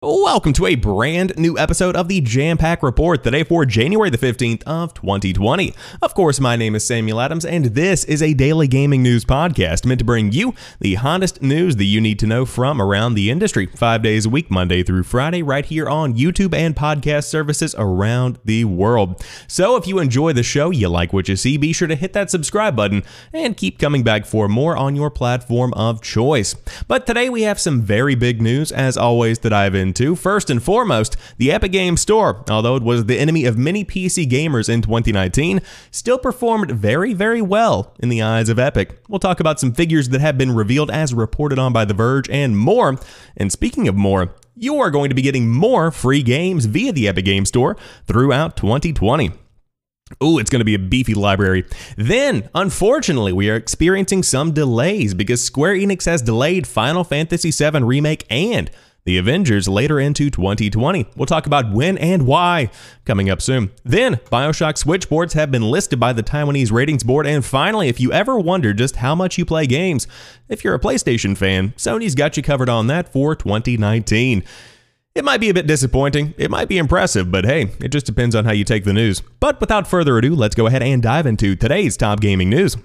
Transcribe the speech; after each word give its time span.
Welcome 0.00 0.52
to 0.52 0.66
a 0.66 0.76
brand 0.76 1.36
new 1.36 1.58
episode 1.58 1.96
of 1.96 2.06
the 2.06 2.20
Jampack 2.20 2.84
Report, 2.84 3.24
today 3.24 3.42
for 3.42 3.66
January 3.66 4.10
the 4.10 4.16
15th 4.16 4.62
of 4.62 4.94
2020. 4.94 5.74
Of 6.00 6.14
course, 6.14 6.38
my 6.38 6.54
name 6.54 6.76
is 6.76 6.86
Samuel 6.86 7.20
Adams, 7.20 7.44
and 7.44 7.64
this 7.64 8.04
is 8.04 8.22
a 8.22 8.32
daily 8.32 8.68
gaming 8.68 9.02
news 9.02 9.24
podcast 9.24 9.84
meant 9.84 9.98
to 9.98 10.04
bring 10.04 10.30
you 10.30 10.54
the 10.78 10.94
hottest 10.94 11.42
news 11.42 11.74
that 11.74 11.86
you 11.86 12.00
need 12.00 12.20
to 12.20 12.28
know 12.28 12.44
from 12.44 12.80
around 12.80 13.14
the 13.14 13.28
industry, 13.28 13.66
five 13.66 14.00
days 14.00 14.24
a 14.24 14.30
week, 14.30 14.52
Monday 14.52 14.84
through 14.84 15.02
Friday, 15.02 15.42
right 15.42 15.66
here 15.66 15.88
on 15.88 16.14
YouTube 16.14 16.54
and 16.54 16.76
podcast 16.76 17.24
services 17.24 17.74
around 17.76 18.38
the 18.44 18.66
world. 18.66 19.20
So 19.48 19.74
if 19.74 19.88
you 19.88 19.98
enjoy 19.98 20.32
the 20.32 20.44
show, 20.44 20.70
you 20.70 20.88
like 20.88 21.12
what 21.12 21.26
you 21.28 21.34
see, 21.34 21.56
be 21.56 21.72
sure 21.72 21.88
to 21.88 21.96
hit 21.96 22.12
that 22.12 22.30
subscribe 22.30 22.76
button 22.76 23.02
and 23.32 23.56
keep 23.56 23.80
coming 23.80 24.04
back 24.04 24.26
for 24.26 24.46
more 24.46 24.76
on 24.76 24.94
your 24.94 25.10
platform 25.10 25.74
of 25.74 26.02
choice. 26.02 26.54
But 26.86 27.04
today 27.04 27.28
we 27.28 27.42
have 27.42 27.58
some 27.58 27.82
very 27.82 28.14
big 28.14 28.40
news, 28.40 28.70
as 28.70 28.96
always, 28.96 29.40
that 29.40 29.52
I've 29.52 29.74
into. 29.88 30.14
First 30.14 30.50
and 30.50 30.62
foremost, 30.62 31.16
the 31.38 31.50
Epic 31.50 31.72
Games 31.72 32.00
Store, 32.00 32.44
although 32.48 32.76
it 32.76 32.82
was 32.82 33.06
the 33.06 33.18
enemy 33.18 33.44
of 33.46 33.58
many 33.58 33.84
PC 33.84 34.28
gamers 34.28 34.68
in 34.68 34.82
2019, 34.82 35.60
still 35.90 36.18
performed 36.18 36.70
very, 36.70 37.14
very 37.14 37.42
well 37.42 37.94
in 37.98 38.08
the 38.08 38.22
eyes 38.22 38.48
of 38.48 38.58
Epic. 38.58 39.00
We'll 39.08 39.18
talk 39.18 39.40
about 39.40 39.58
some 39.58 39.72
figures 39.72 40.10
that 40.10 40.20
have 40.20 40.38
been 40.38 40.54
revealed 40.54 40.90
as 40.90 41.14
reported 41.14 41.58
on 41.58 41.72
by 41.72 41.84
The 41.84 41.94
Verge 41.94 42.28
and 42.30 42.56
more. 42.56 42.98
And 43.36 43.50
speaking 43.50 43.88
of 43.88 43.96
more, 43.96 44.34
you 44.54 44.78
are 44.80 44.90
going 44.90 45.08
to 45.08 45.14
be 45.14 45.22
getting 45.22 45.50
more 45.50 45.90
free 45.90 46.22
games 46.22 46.66
via 46.66 46.92
the 46.92 47.08
Epic 47.08 47.24
Games 47.24 47.48
Store 47.48 47.76
throughout 48.06 48.56
2020. 48.56 49.32
Ooh, 50.22 50.38
it's 50.38 50.50
going 50.50 50.60
to 50.60 50.64
be 50.64 50.74
a 50.74 50.78
beefy 50.78 51.14
library. 51.14 51.64
Then, 51.96 52.48
unfortunately, 52.54 53.32
we 53.32 53.50
are 53.50 53.56
experiencing 53.56 54.22
some 54.22 54.52
delays 54.52 55.14
because 55.14 55.44
Square 55.44 55.74
Enix 55.74 56.06
has 56.06 56.22
delayed 56.22 56.66
Final 56.66 57.04
Fantasy 57.04 57.50
VII 57.50 57.82
Remake 57.82 58.24
and 58.30 58.70
the 59.08 59.16
Avengers 59.16 59.66
later 59.66 59.98
into 59.98 60.28
2020. 60.28 61.06
We'll 61.16 61.24
talk 61.24 61.46
about 61.46 61.72
when 61.72 61.96
and 61.96 62.26
why 62.26 62.68
coming 63.06 63.30
up 63.30 63.40
soon. 63.40 63.70
Then, 63.82 64.16
Bioshock 64.30 64.76
Switch 64.76 65.08
ports 65.08 65.32
have 65.32 65.50
been 65.50 65.62
listed 65.62 65.98
by 65.98 66.12
the 66.12 66.22
Taiwanese 66.22 66.70
ratings 66.70 67.04
board. 67.04 67.26
And 67.26 67.42
finally, 67.42 67.88
if 67.88 68.00
you 68.00 68.12
ever 68.12 68.38
wonder 68.38 68.74
just 68.74 68.96
how 68.96 69.14
much 69.14 69.38
you 69.38 69.46
play 69.46 69.66
games, 69.66 70.06
if 70.50 70.62
you're 70.62 70.74
a 70.74 70.78
PlayStation 70.78 71.38
fan, 71.38 71.70
Sony's 71.78 72.14
got 72.14 72.36
you 72.36 72.42
covered 72.42 72.68
on 72.68 72.86
that 72.88 73.10
for 73.10 73.34
2019. 73.34 74.44
It 75.14 75.24
might 75.24 75.40
be 75.40 75.48
a 75.48 75.54
bit 75.54 75.66
disappointing, 75.66 76.34
it 76.36 76.50
might 76.50 76.68
be 76.68 76.76
impressive, 76.76 77.32
but 77.32 77.46
hey, 77.46 77.70
it 77.80 77.88
just 77.88 78.04
depends 78.04 78.34
on 78.34 78.44
how 78.44 78.52
you 78.52 78.62
take 78.62 78.84
the 78.84 78.92
news. 78.92 79.22
But 79.40 79.58
without 79.58 79.88
further 79.88 80.18
ado, 80.18 80.34
let's 80.34 80.54
go 80.54 80.66
ahead 80.66 80.82
and 80.82 81.02
dive 81.02 81.24
into 81.24 81.56
today's 81.56 81.96
top 81.96 82.20
gaming 82.20 82.50
news. 82.50 82.76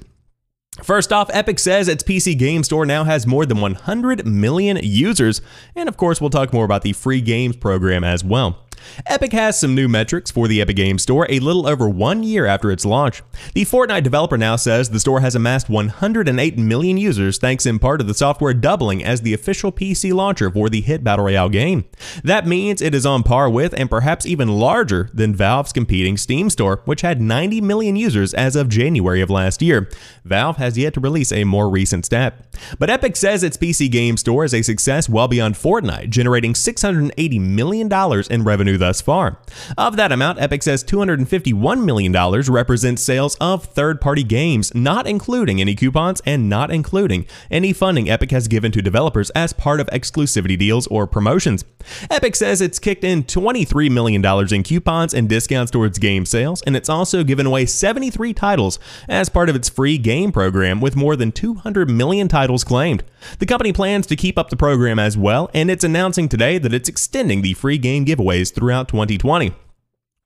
First 0.81 1.13
off, 1.13 1.29
Epic 1.31 1.59
says 1.59 1.88
its 1.88 2.03
PC 2.03 2.38
game 2.38 2.63
store 2.63 2.85
now 2.85 3.03
has 3.03 3.27
more 3.27 3.45
than 3.45 3.61
100 3.61 4.25
million 4.25 4.80
users, 4.81 5.41
and 5.75 5.88
of 5.88 5.97
course, 5.97 6.19
we'll 6.19 6.31
talk 6.31 6.52
more 6.52 6.65
about 6.65 6.81
the 6.81 6.93
free 6.93 7.21
games 7.21 7.55
program 7.55 8.03
as 8.03 8.23
well. 8.23 8.57
Epic 9.06 9.34
has 9.34 9.59
some 9.59 9.76
new 9.76 9.88
metrics 9.88 10.31
for 10.31 10.48
the 10.48 10.62
Epic 10.62 10.76
Games 10.76 11.03
Store 11.03 11.28
a 11.30 11.39
little 11.39 11.67
over 11.67 11.89
one 11.89 12.23
year 12.23 12.45
after 12.45 12.72
its 12.72 12.86
launch. 12.86 13.22
The 13.53 13.66
Fortnite 13.66 14.03
developer 14.03 14.38
now 14.38 14.56
says 14.56 14.89
the 14.89 15.00
store 15.00 15.22
has 15.22 15.36
amassed 15.36 15.70
108 15.70 16.58
million 16.58 16.98
users 16.98 17.38
thanks 17.38 17.66
in 17.66 17.80
part 17.80 18.00
to 18.00 18.04
the 18.04 18.14
software 18.14 18.54
doubling 18.54 19.04
as 19.04 19.22
the 19.22 19.34
official 19.34 19.72
PC 19.72 20.14
launcher 20.14 20.50
for 20.50 20.70
the 20.70 20.81
hit 20.81 21.04
Battle 21.04 21.26
Royale 21.26 21.49
game. 21.49 21.86
That 22.23 22.48
means 22.48 22.82
it 22.82 22.95
is 22.95 23.05
on 23.05 23.23
par 23.23 23.49
with 23.49 23.73
and 23.77 23.89
perhaps 23.89 24.26
even 24.26 24.48
larger 24.48 25.10
than 25.14 25.36
Valve's 25.36 25.73
competing 25.73 26.17
Steam 26.17 26.49
store, 26.49 26.82
which 26.86 27.02
had 27.02 27.22
90 27.22 27.61
million 27.61 27.95
users 27.95 28.33
as 28.33 28.55
of 28.55 28.70
January 28.70 29.22
of 29.22 29.30
last 29.30 29.61
year. 29.61 29.89
Valve 30.26 30.58
has 30.58 30.77
yet 30.77 30.93
to 30.93 30.99
release 30.99 31.32
a 31.32 31.43
more 31.43 31.70
recent 31.70 32.05
stat. 32.05 32.45
But 32.80 32.89
Epic 32.89 33.16
says 33.16 33.43
its 33.43 33.58
PC 33.58 33.92
game 33.92 34.17
store 34.17 34.45
is 34.45 34.54
a 34.54 34.61
success 34.61 35.10
well 35.10 35.27
beyond 35.27 35.55
Fortnite, 35.55 36.10
generating 36.10 36.54
$680 36.54 37.39
million 37.39 37.92
in 38.30 38.43
revenue 38.43 38.73
revenue 38.73 38.78
thus 38.78 39.02
far. 39.02 39.39
Of 39.78 39.95
that 39.98 40.11
amount, 40.11 40.39
Epic 40.39 40.64
says 40.64 40.84
$251 40.84 41.84
million 41.84 42.14
represents 42.52 43.02
sales 43.02 43.36
of 43.39 43.66
third 43.66 44.02
party 44.02 44.23
games, 44.23 44.73
not 44.76 45.08
including 45.08 45.61
any 45.61 45.76
coupons 45.76 46.22
and 46.26 46.50
not 46.50 46.72
including 46.72 47.26
any 47.52 47.73
funding 47.73 48.10
Epic 48.10 48.32
has 48.32 48.48
given 48.48 48.72
to 48.72 48.82
developers 48.82 49.30
as 49.32 49.54
part 49.54 49.80
of 49.80 49.88
exclusivity 49.88 50.58
deals 50.58 50.88
or 50.88 51.08
promotions. 51.08 51.66
Epic 52.10 52.36
says 52.36 52.61
it's 52.61 52.80
kicked 52.80 53.04
in 53.04 53.23
$23 53.23 53.92
million 53.92 54.23
in 54.54 54.64
coupons 54.64 55.14
and 55.14 55.30
discounts 55.30 55.72
towards 55.72 56.00
game 56.00 56.26
sales, 56.26 56.61
and 56.64 56.76
it's 56.76 56.90
also 56.90 57.23
given 57.23 57.45
away 57.45 57.66
73 57.66 58.34
titles 58.34 58.80
as 59.08 59.30
part 59.30 59.50
of 59.50 59.55
its 59.55 59.70
free 59.70 59.98
game 59.98 60.32
program 60.32 60.82
with 60.82 60.95
more 60.95 61.16
than 61.16 61.32
200 61.32 61.90
million 61.90 62.28
titles 62.28 62.64
claimed. 62.64 63.04
The 63.40 63.45
company 63.45 63.73
plans 63.73 64.05
to 64.08 64.16
keep 64.16 64.38
up 64.38 64.50
the 64.50 64.58
program 64.58 65.00
as 65.00 65.17
well, 65.17 65.50
and 65.54 65.70
it's 65.70 65.84
announcing 65.84 66.28
today 66.28 66.58
that 66.58 66.73
it's 66.73 66.90
extending 66.90 67.42
the 67.42 67.54
free 67.54 67.78
game 67.78 68.05
giveaways 68.05 68.54
throughout 68.63 68.87
2020. 68.87 69.51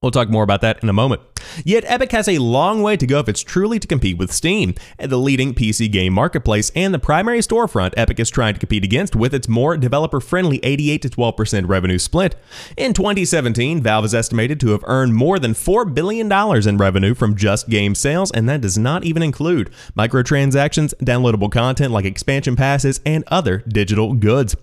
We'll 0.03 0.11
talk 0.11 0.29
more 0.29 0.43
about 0.43 0.61
that 0.61 0.83
in 0.83 0.89
a 0.89 0.93
moment. 0.93 1.23
Yet 1.65 1.83
Epic 1.87 2.11
has 2.11 2.27
a 2.27 2.37
long 2.37 2.83
way 2.83 2.97
to 2.97 3.07
go 3.07 3.17
if 3.17 3.27
it's 3.27 3.41
truly 3.41 3.79
to 3.79 3.87
compete 3.87 4.19
with 4.19 4.31
Steam, 4.31 4.75
the 4.99 5.17
leading 5.17 5.55
PC 5.55 5.91
game 5.91 6.13
marketplace 6.13 6.71
and 6.75 6.93
the 6.93 6.99
primary 6.99 7.39
storefront 7.39 7.95
Epic 7.97 8.19
is 8.19 8.29
trying 8.29 8.53
to 8.53 8.59
compete 8.59 8.83
against 8.83 9.15
with 9.15 9.33
its 9.33 9.47
more 9.47 9.75
developer-friendly 9.75 10.59
88 10.61 11.01
to 11.01 11.09
12% 11.09 11.67
revenue 11.67 11.97
split. 11.97 12.35
In 12.77 12.93
2017, 12.93 13.81
Valve 13.81 14.05
is 14.05 14.13
estimated 14.13 14.59
to 14.59 14.69
have 14.69 14.83
earned 14.85 15.15
more 15.15 15.39
than 15.39 15.53
$4 15.53 15.91
billion 15.91 16.31
in 16.31 16.77
revenue 16.77 17.15
from 17.15 17.35
just 17.35 17.67
game 17.67 17.95
sales, 17.95 18.29
and 18.29 18.47
that 18.47 18.61
does 18.61 18.77
not 18.77 19.03
even 19.03 19.23
include 19.23 19.71
microtransactions, 19.97 20.93
downloadable 21.01 21.51
content 21.51 21.91
like 21.91 22.05
expansion 22.05 22.55
passes, 22.55 23.01
and 23.03 23.23
other 23.27 23.63
digital 23.67 24.13
goods. 24.13 24.55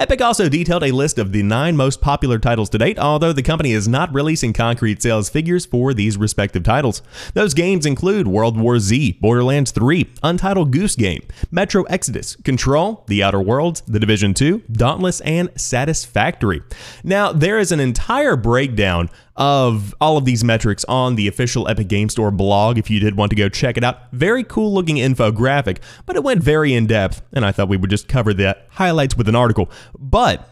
Epic 0.00 0.20
also 0.20 0.48
detailed 0.48 0.82
a 0.82 0.90
list 0.90 1.16
of 1.16 1.30
the 1.30 1.44
nine 1.44 1.76
most 1.76 2.00
popular 2.00 2.40
titles 2.40 2.68
to 2.70 2.78
date, 2.78 2.98
although 2.98 3.32
the 3.32 3.40
company 3.40 3.70
is 3.70 3.86
not 3.86 4.12
releasing 4.12 4.52
concrete 4.52 4.79
sales 5.00 5.28
figures 5.28 5.66
for 5.66 5.94
these 5.94 6.16
respective 6.16 6.62
titles. 6.62 7.02
Those 7.34 7.54
games 7.54 7.86
include 7.86 8.26
World 8.26 8.58
War 8.58 8.78
Z, 8.78 9.18
Borderlands 9.20 9.70
3, 9.70 10.08
Untitled 10.22 10.70
Goose 10.72 10.96
Game, 10.96 11.22
Metro 11.50 11.82
Exodus, 11.84 12.36
Control, 12.36 13.04
The 13.06 13.22
Outer 13.22 13.40
Worlds, 13.40 13.82
The 13.82 14.00
Division 14.00 14.34
2, 14.34 14.62
Dauntless, 14.72 15.20
and 15.20 15.50
Satisfactory. 15.56 16.62
Now, 17.04 17.32
there 17.32 17.58
is 17.58 17.72
an 17.72 17.80
entire 17.80 18.36
breakdown 18.36 19.10
of 19.36 19.94
all 20.02 20.18
of 20.18 20.26
these 20.26 20.44
metrics 20.44 20.84
on 20.84 21.14
the 21.14 21.26
official 21.26 21.66
Epic 21.66 21.88
Game 21.88 22.10
Store 22.10 22.30
blog 22.30 22.76
if 22.76 22.90
you 22.90 23.00
did 23.00 23.16
want 23.16 23.30
to 23.30 23.36
go 23.36 23.48
check 23.48 23.78
it 23.78 23.84
out. 23.84 24.12
Very 24.12 24.44
cool 24.44 24.74
looking 24.74 24.96
infographic, 24.96 25.78
but 26.04 26.14
it 26.14 26.22
went 26.22 26.42
very 26.42 26.74
in 26.74 26.86
depth, 26.86 27.22
and 27.32 27.44
I 27.44 27.50
thought 27.50 27.68
we 27.68 27.78
would 27.78 27.88
just 27.88 28.06
cover 28.06 28.34
the 28.34 28.58
highlights 28.68 29.16
with 29.16 29.28
an 29.28 29.34
article. 29.34 29.70
But 29.98 30.46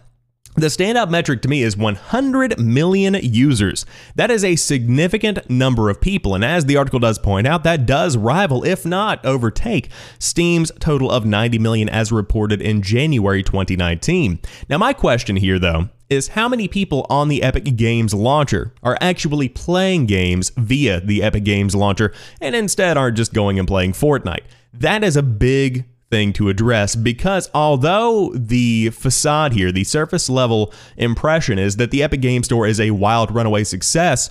the 0.61 0.69
standout 0.69 1.11
metric 1.11 1.43
to 1.43 1.49
me 1.49 1.63
is 1.63 1.77
100 1.77 2.59
million 2.59 3.15
users. 3.15 3.87
That 4.15 4.31
is 4.31 4.45
a 4.45 4.57
significant 4.57 5.49
number 5.49 5.91
of 5.91 6.01
people, 6.01 6.35
and 6.35 6.45
as 6.45 6.67
the 6.67 6.77
article 6.77 6.99
does 6.99 7.19
point 7.19 7.47
out, 7.47 7.65
that 7.65 7.87
does 7.87 8.17
rival, 8.17 8.65
if 8.65 8.85
not 8.85 9.25
overtake, 9.25 9.91
Steam's 10.19 10.73
total 10.81 11.11
of 11.11 11.25
90 11.25 11.59
million 11.59 11.89
as 11.89 12.13
reported 12.13 12.61
in 12.61 12.83
January 12.83 13.43
2019. 13.43 14.39
Now, 14.69 14.79
my 14.79 14.93
question 14.93 15.37
here, 15.37 15.59
though, 15.59 15.89
is 16.09 16.29
how 16.29 16.49
many 16.49 16.69
people 16.69 17.07
on 17.11 17.29
the 17.29 17.43
Epic 17.43 17.77
Games 17.77 18.15
launcher 18.15 18.73
are 18.83 18.97
actually 19.01 19.49
playing 19.49 20.07
games 20.07 20.51
via 20.57 21.01
the 21.01 21.23
Epic 21.23 21.45
Games 21.45 21.75
launcher 21.75 22.13
and 22.41 22.57
instead 22.57 22.97
aren't 22.97 23.17
just 23.17 23.35
going 23.35 23.59
and 23.59 23.69
playing 23.69 23.93
Fortnite? 23.93 24.45
That 24.73 25.05
is 25.05 25.17
a 25.17 25.23
big 25.23 25.85
thing 26.11 26.33
to 26.35 26.49
address 26.49 26.97
because 26.97 27.51
although 27.53 28.33
the 28.35 28.91
facade 28.91 29.53
here, 29.53 29.71
the 29.71 29.85
surface 29.85 30.31
level 30.31 30.73
impression 30.97 31.59
is 31.59 31.77
that 31.77 31.91
the 31.91 32.03
Epic 32.03 32.21
Game 32.21 32.43
Store 32.43 32.67
is 32.67 32.81
a 32.81 32.91
wild 32.93 33.35
runaway 33.35 33.65
success, 33.65 34.31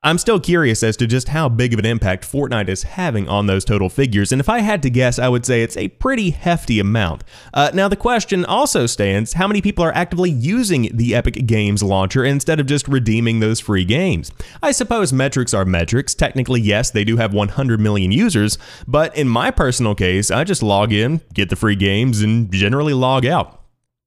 I'm 0.00 0.18
still 0.18 0.38
curious 0.38 0.84
as 0.84 0.96
to 0.98 1.08
just 1.08 1.30
how 1.30 1.48
big 1.48 1.72
of 1.72 1.80
an 1.80 1.84
impact 1.84 2.24
Fortnite 2.24 2.68
is 2.68 2.84
having 2.84 3.28
on 3.28 3.48
those 3.48 3.64
total 3.64 3.88
figures, 3.88 4.30
and 4.30 4.38
if 4.38 4.48
I 4.48 4.60
had 4.60 4.80
to 4.84 4.90
guess, 4.90 5.18
I 5.18 5.28
would 5.28 5.44
say 5.44 5.60
it's 5.60 5.76
a 5.76 5.88
pretty 5.88 6.30
hefty 6.30 6.78
amount. 6.78 7.24
Uh, 7.52 7.72
now, 7.74 7.88
the 7.88 7.96
question 7.96 8.44
also 8.44 8.86
stands 8.86 9.32
how 9.32 9.48
many 9.48 9.60
people 9.60 9.82
are 9.84 9.92
actively 9.96 10.30
using 10.30 10.96
the 10.96 11.16
Epic 11.16 11.48
Games 11.48 11.82
launcher 11.82 12.24
instead 12.24 12.60
of 12.60 12.66
just 12.66 12.86
redeeming 12.86 13.40
those 13.40 13.58
free 13.58 13.84
games? 13.84 14.30
I 14.62 14.70
suppose 14.70 15.12
metrics 15.12 15.52
are 15.52 15.64
metrics. 15.64 16.14
Technically, 16.14 16.60
yes, 16.60 16.92
they 16.92 17.02
do 17.02 17.16
have 17.16 17.34
100 17.34 17.80
million 17.80 18.12
users, 18.12 18.56
but 18.86 19.16
in 19.16 19.28
my 19.28 19.50
personal 19.50 19.96
case, 19.96 20.30
I 20.30 20.44
just 20.44 20.62
log 20.62 20.92
in, 20.92 21.22
get 21.34 21.50
the 21.50 21.56
free 21.56 21.74
games, 21.74 22.22
and 22.22 22.52
generally 22.52 22.94
log 22.94 23.26
out. 23.26 23.57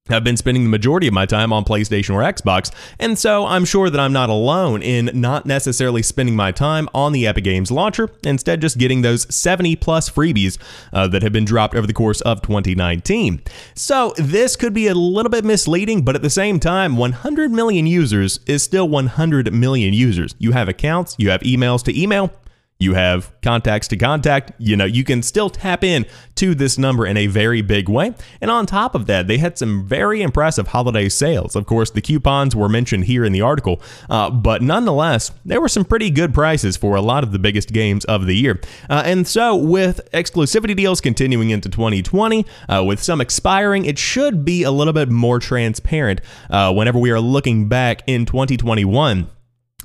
I've 0.09 0.23
been 0.23 0.37
spending 0.37 0.63
the 0.63 0.69
majority 0.69 1.07
of 1.07 1.13
my 1.13 1.27
time 1.27 1.53
on 1.53 1.63
PlayStation 1.63 2.15
or 2.15 2.21
Xbox, 2.21 2.71
and 2.99 3.19
so 3.19 3.45
I'm 3.45 3.65
sure 3.65 3.89
that 3.89 3.99
I'm 3.99 4.11
not 4.11 4.29
alone 4.29 4.81
in 4.81 5.11
not 5.13 5.45
necessarily 5.45 6.01
spending 6.01 6.35
my 6.35 6.51
time 6.51 6.89
on 6.93 7.11
the 7.13 7.27
Epic 7.27 7.43
Games 7.43 7.69
launcher, 7.69 8.09
instead 8.23 8.61
just 8.61 8.79
getting 8.79 9.03
those 9.03 9.33
70 9.33 9.75
plus 9.75 10.09
freebies 10.09 10.57
uh, 10.91 11.07
that 11.09 11.21
have 11.21 11.31
been 11.31 11.45
dropped 11.45 11.75
over 11.75 11.85
the 11.85 11.93
course 11.93 12.19
of 12.21 12.41
2019. 12.41 13.41
So 13.75 14.13
this 14.17 14.55
could 14.55 14.73
be 14.73 14.87
a 14.87 14.95
little 14.95 15.29
bit 15.29 15.45
misleading, 15.45 16.01
but 16.03 16.15
at 16.15 16.23
the 16.23 16.31
same 16.31 16.59
time, 16.59 16.97
100 16.97 17.51
million 17.51 17.85
users 17.85 18.39
is 18.47 18.63
still 18.63 18.89
100 18.89 19.53
million 19.53 19.93
users. 19.93 20.33
You 20.39 20.51
have 20.53 20.67
accounts, 20.67 21.15
you 21.19 21.29
have 21.29 21.41
emails 21.41 21.83
to 21.83 21.99
email, 22.01 22.33
you 22.81 22.95
have 22.95 23.31
contacts 23.41 23.87
to 23.89 23.97
contact, 23.97 24.51
you 24.57 24.75
know, 24.75 24.85
you 24.85 25.03
can 25.03 25.21
still 25.21 25.49
tap 25.49 25.83
in 25.83 26.05
to 26.35 26.55
this 26.55 26.77
number 26.77 27.05
in 27.05 27.15
a 27.15 27.27
very 27.27 27.61
big 27.61 27.87
way. 27.87 28.13
And 28.41 28.49
on 28.49 28.65
top 28.65 28.95
of 28.95 29.05
that, 29.05 29.27
they 29.27 29.37
had 29.37 29.57
some 29.57 29.85
very 29.87 30.21
impressive 30.23 30.69
holiday 30.69 31.07
sales. 31.07 31.55
Of 31.55 31.67
course, 31.67 31.91
the 31.91 32.01
coupons 32.01 32.55
were 32.55 32.67
mentioned 32.67 33.05
here 33.05 33.23
in 33.23 33.33
the 33.33 33.41
article, 33.41 33.81
uh, 34.09 34.31
but 34.31 34.63
nonetheless, 34.63 35.31
there 35.45 35.61
were 35.61 35.69
some 35.69 35.85
pretty 35.85 36.09
good 36.09 36.33
prices 36.33 36.75
for 36.75 36.95
a 36.95 37.01
lot 37.01 37.23
of 37.23 37.31
the 37.31 37.39
biggest 37.39 37.71
games 37.71 38.03
of 38.05 38.25
the 38.25 38.35
year. 38.35 38.59
Uh, 38.89 39.03
and 39.05 39.27
so, 39.27 39.55
with 39.55 40.01
exclusivity 40.11 40.75
deals 40.75 41.01
continuing 41.01 41.51
into 41.51 41.69
2020, 41.69 42.45
uh, 42.67 42.83
with 42.83 43.01
some 43.01 43.21
expiring, 43.21 43.85
it 43.85 43.99
should 43.99 44.43
be 44.43 44.63
a 44.63 44.71
little 44.71 44.93
bit 44.93 45.09
more 45.09 45.37
transparent 45.39 46.21
uh, 46.49 46.73
whenever 46.73 46.97
we 46.97 47.11
are 47.11 47.19
looking 47.19 47.67
back 47.67 48.01
in 48.07 48.25
2021 48.25 49.29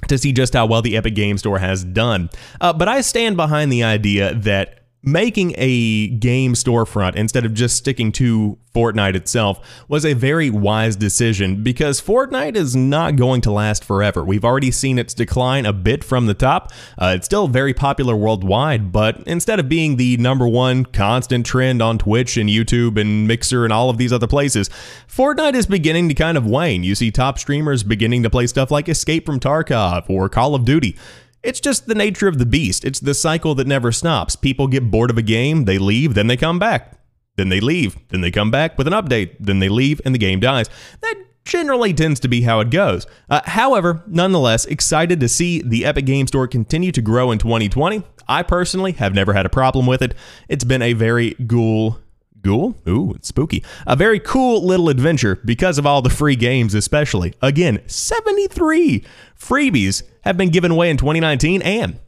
to 0.09 0.19
see 0.19 0.33
just 0.33 0.53
how 0.55 0.67
well 0.67 0.83
the 0.83 0.97
Epic 0.97 1.15
Game 1.15 1.39
Store 1.39 1.59
has 1.59 1.85
done. 1.85 2.31
Uh, 2.61 2.73
but 2.73 2.89
I 2.89 3.01
stand 3.01 3.37
behind 3.37 3.73
the 3.73 3.83
idea 3.83 4.35
that 4.35 4.86
making 5.07 5.55
a 5.57 6.09
game 6.09 6.55
storefront 6.55 7.15
instead 7.15 7.47
of 7.47 7.55
just 7.55 7.77
sticking 7.77 8.11
to 8.11 8.59
Fortnite 8.75 9.15
itself 9.15 9.87
was 9.89 10.05
a 10.05 10.13
very 10.13 10.51
wise 10.51 10.97
decision 10.97 11.63
because 11.63 12.01
Fortnite 12.01 12.57
is 12.57 12.77
not 12.77 13.17
going 13.17 13.41
to 13.43 13.53
last 13.53 13.85
forever. 13.85 14.23
We've 14.25 14.45
already 14.45 14.71
seen 14.71 14.99
its 14.99 15.15
decline 15.15 15.65
a 15.65 15.73
bit 15.73 16.05
from 16.05 16.27
the 16.27 16.35
top. 16.35 16.73
Uh, 16.99 17.15
it's 17.17 17.25
still 17.25 17.49
very 17.49 17.73
popular 17.73 18.15
worldwide, 18.17 18.93
but 18.93 19.23
instead 19.27 19.61
of 19.61 19.69
being 19.69 19.97
the 19.97 20.17
number 20.19 20.47
one 20.47 20.85
constant 20.85 21.47
trend 21.47 21.81
on 21.81 21.97
Twitch 21.99 22.37
and 22.37 22.51
YouTube 22.51 23.01
and 23.01 23.29
Mixer 23.29 23.65
and 23.65 23.73
all 23.73 23.89
of 23.89 23.97
these 23.97 24.13
other 24.13 24.27
places, 24.27 24.69
Fortnite 25.09 25.55
is 25.55 25.67
beginning 25.67 26.09
to 26.09 26.15
kind 26.15 26.37
of 26.37 26.45
wane. 26.45 26.83
You 26.83 26.97
see 26.97 27.11
top 27.13 27.39
streamers 27.39 27.85
beginning 27.85 28.25
to 28.25 28.31
play 28.31 28.47
stuff 28.49 28.73
like 28.73 28.89
Escape 28.89 29.25
from 29.25 29.41
Tarkov 29.41 30.11
or 30.11 30.29
Call 30.29 30.55
of 30.57 30.65
Duty. 30.65 30.97
It's 31.47 31.61
just 31.61 31.87
the 31.87 31.95
nature 31.95 32.27
of 32.27 32.39
the 32.39 32.45
beast. 32.45 32.85
It's 32.85 32.99
the 32.99 33.15
cycle 33.15 33.55
that 33.55 33.69
never 33.69 33.93
stops. 33.93 34.35
People 34.35 34.67
get 34.67 34.91
bored 34.91 35.11
of 35.11 35.17
a 35.17 35.23
game, 35.23 35.65
they 35.65 35.79
leave, 35.79 36.15
then 36.15 36.27
they 36.27 36.37
come 36.37 36.59
back. 36.59 36.99
Then 37.37 37.51
they 37.51 37.61
leave, 37.61 37.97
then 38.09 38.21
they 38.21 38.33
come 38.33 38.51
back 38.51 38.77
with 38.77 38.89
an 38.89 38.93
update, 38.93 39.37
then 39.39 39.61
they 39.61 39.69
leave, 39.69 40.01
and 40.05 40.13
the 40.13 40.19
game 40.19 40.41
dies. 40.41 40.69
That 41.03 41.15
generally 41.45 41.95
tends 41.95 42.19
to 42.21 42.29
be 42.29 42.43
how 42.43 42.59
it 42.59 42.71
goes. 42.71 43.07
Uh, 43.31 43.43
however, 43.45 44.03
nonetheless, 44.09 44.65
excited 44.65 45.21
to 45.21 45.29
see 45.29 45.63
the 45.63 45.85
Epic 45.85 46.05
Game 46.07 46.27
Store 46.27 46.49
continue 46.49 46.91
to 46.91 47.01
grow 47.01 47.31
in 47.31 47.39
2020. 47.39 48.03
I 48.27 48.43
personally 48.43 48.93
have 48.93 49.15
never 49.15 49.33
had 49.33 49.47
a 49.47 49.51
problem 49.51 49.87
with 49.87 50.03
it. 50.03 50.15
It's 50.49 50.65
been 50.65 50.83
a 50.83 50.95
very 50.95 51.35
ghoul 51.35 52.01
Ghoul? 52.47 52.77
Ooh, 52.89 53.13
it's 53.15 53.29
spooky. 53.29 53.65
A 53.87 53.97
very 53.97 54.21
cool 54.21 54.65
little 54.65 54.89
adventure 54.89 55.41
because 55.45 55.79
of 55.79 55.87
all 55.87 56.01
the 56.01 56.11
free 56.11 56.37
games, 56.37 56.75
especially. 56.75 57.35
Again, 57.43 57.83
73 57.87 59.05
freebies 59.39 60.03
have 60.23 60.37
been 60.37 60.51
given 60.51 60.71
away 60.71 60.91
in 60.91 60.97
2019 60.97 61.61
and 61.63 61.99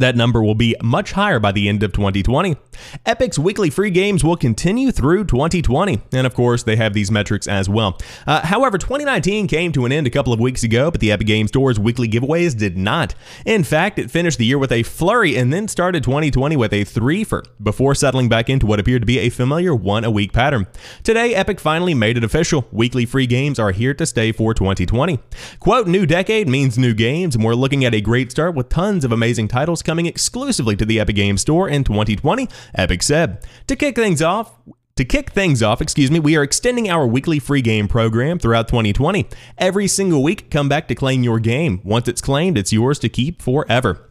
that 0.00 0.16
number 0.16 0.42
will 0.42 0.54
be 0.54 0.74
much 0.82 1.12
higher 1.12 1.38
by 1.38 1.52
the 1.52 1.68
end 1.68 1.82
of 1.82 1.92
2020. 1.92 2.56
Epic's 3.04 3.38
weekly 3.38 3.70
free 3.70 3.90
games 3.90 4.24
will 4.24 4.36
continue 4.36 4.90
through 4.90 5.24
2020, 5.24 6.00
and 6.12 6.26
of 6.26 6.34
course, 6.34 6.62
they 6.62 6.76
have 6.76 6.94
these 6.94 7.10
metrics 7.10 7.46
as 7.46 7.68
well. 7.68 7.98
Uh, 8.26 8.40
however, 8.40 8.78
2019 8.78 9.46
came 9.46 9.72
to 9.72 9.84
an 9.84 9.92
end 9.92 10.06
a 10.06 10.10
couple 10.10 10.32
of 10.32 10.40
weeks 10.40 10.62
ago, 10.62 10.90
but 10.90 11.00
the 11.00 11.12
Epic 11.12 11.26
Games 11.26 11.50
Store's 11.50 11.78
weekly 11.78 12.08
giveaways 12.08 12.56
did 12.56 12.76
not. 12.76 13.14
In 13.44 13.64
fact, 13.64 13.98
it 13.98 14.10
finished 14.10 14.38
the 14.38 14.46
year 14.46 14.58
with 14.58 14.72
a 14.72 14.82
flurry 14.82 15.36
and 15.36 15.52
then 15.52 15.68
started 15.68 16.02
2020 16.02 16.56
with 16.56 16.72
a 16.72 16.84
threefer 16.84 17.44
before 17.62 17.94
settling 17.94 18.28
back 18.28 18.48
into 18.48 18.66
what 18.66 18.80
appeared 18.80 19.02
to 19.02 19.06
be 19.06 19.18
a 19.18 19.28
familiar 19.28 19.74
one 19.74 20.04
a 20.04 20.10
week 20.10 20.32
pattern. 20.32 20.66
Today, 21.02 21.34
Epic 21.34 21.60
finally 21.60 21.94
made 21.94 22.16
it 22.16 22.24
official. 22.24 22.66
Weekly 22.72 23.04
free 23.04 23.26
games 23.26 23.58
are 23.58 23.72
here 23.72 23.94
to 23.94 24.06
stay 24.06 24.32
for 24.32 24.54
2020. 24.54 25.18
Quote, 25.60 25.86
new 25.86 26.06
decade 26.06 26.48
means 26.48 26.78
new 26.78 26.94
games, 26.94 27.34
and 27.34 27.44
we're 27.44 27.54
looking 27.54 27.84
at 27.84 27.94
a 27.94 28.00
great 28.00 28.30
start 28.30 28.54
with 28.54 28.68
tons 28.68 29.04
of 29.04 29.12
amazing 29.12 29.48
titles 29.48 29.81
coming 29.82 30.06
exclusively 30.06 30.76
to 30.76 30.84
the 30.84 31.00
Epic 31.00 31.16
Games 31.16 31.40
Store 31.40 31.68
in 31.68 31.84
2020, 31.84 32.48
Epic 32.74 33.02
said. 33.02 33.46
To 33.66 33.76
kick 33.76 33.96
things 33.96 34.22
off, 34.22 34.58
to 34.96 35.04
kick 35.04 35.30
things 35.30 35.62
off, 35.62 35.80
excuse 35.80 36.10
me, 36.10 36.20
we 36.20 36.36
are 36.36 36.42
extending 36.42 36.90
our 36.90 37.06
weekly 37.06 37.38
free 37.38 37.62
game 37.62 37.88
program 37.88 38.38
throughout 38.38 38.68
2020. 38.68 39.26
Every 39.58 39.88
single 39.88 40.22
week, 40.22 40.50
come 40.50 40.68
back 40.68 40.88
to 40.88 40.94
claim 40.94 41.22
your 41.22 41.40
game. 41.40 41.80
Once 41.82 42.08
it's 42.08 42.20
claimed, 42.20 42.58
it's 42.58 42.72
yours 42.72 42.98
to 43.00 43.08
keep 43.08 43.40
forever. 43.40 44.08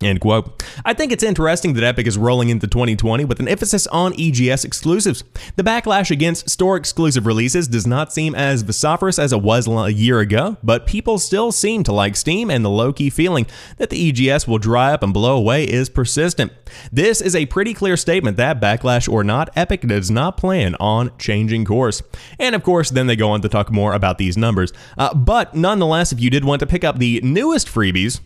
End 0.00 0.20
quote. 0.20 0.62
I 0.84 0.94
think 0.94 1.10
it's 1.10 1.24
interesting 1.24 1.72
that 1.72 1.82
Epic 1.82 2.06
is 2.06 2.16
rolling 2.16 2.50
into 2.50 2.68
2020 2.68 3.24
with 3.24 3.40
an 3.40 3.48
emphasis 3.48 3.88
on 3.88 4.14
EGS 4.16 4.64
exclusives. 4.64 5.24
The 5.56 5.64
backlash 5.64 6.12
against 6.12 6.48
store 6.48 6.76
exclusive 6.76 7.26
releases 7.26 7.66
does 7.66 7.84
not 7.84 8.12
seem 8.12 8.32
as 8.36 8.62
vociferous 8.62 9.18
as 9.18 9.32
it 9.32 9.42
was 9.42 9.66
a 9.66 9.92
year 9.92 10.20
ago, 10.20 10.56
but 10.62 10.86
people 10.86 11.18
still 11.18 11.50
seem 11.50 11.82
to 11.82 11.92
like 11.92 12.14
Steam, 12.14 12.48
and 12.48 12.64
the 12.64 12.70
low 12.70 12.92
key 12.92 13.10
feeling 13.10 13.44
that 13.78 13.90
the 13.90 14.30
EGS 14.30 14.46
will 14.46 14.58
dry 14.58 14.92
up 14.92 15.02
and 15.02 15.12
blow 15.12 15.36
away 15.36 15.64
is 15.64 15.88
persistent. 15.88 16.52
This 16.92 17.20
is 17.20 17.34
a 17.34 17.46
pretty 17.46 17.74
clear 17.74 17.96
statement 17.96 18.36
that, 18.36 18.60
backlash 18.60 19.12
or 19.12 19.24
not, 19.24 19.50
Epic 19.56 19.80
does 19.80 20.12
not 20.12 20.36
plan 20.36 20.76
on 20.78 21.10
changing 21.18 21.64
course. 21.64 22.04
And 22.38 22.54
of 22.54 22.62
course, 22.62 22.90
then 22.90 23.08
they 23.08 23.16
go 23.16 23.30
on 23.30 23.40
to 23.40 23.48
talk 23.48 23.72
more 23.72 23.94
about 23.94 24.18
these 24.18 24.36
numbers. 24.36 24.72
Uh, 24.96 25.12
but 25.12 25.56
nonetheless, 25.56 26.12
if 26.12 26.20
you 26.20 26.30
did 26.30 26.44
want 26.44 26.60
to 26.60 26.66
pick 26.68 26.84
up 26.84 26.98
the 27.00 27.20
newest 27.22 27.66
freebies, 27.66 28.20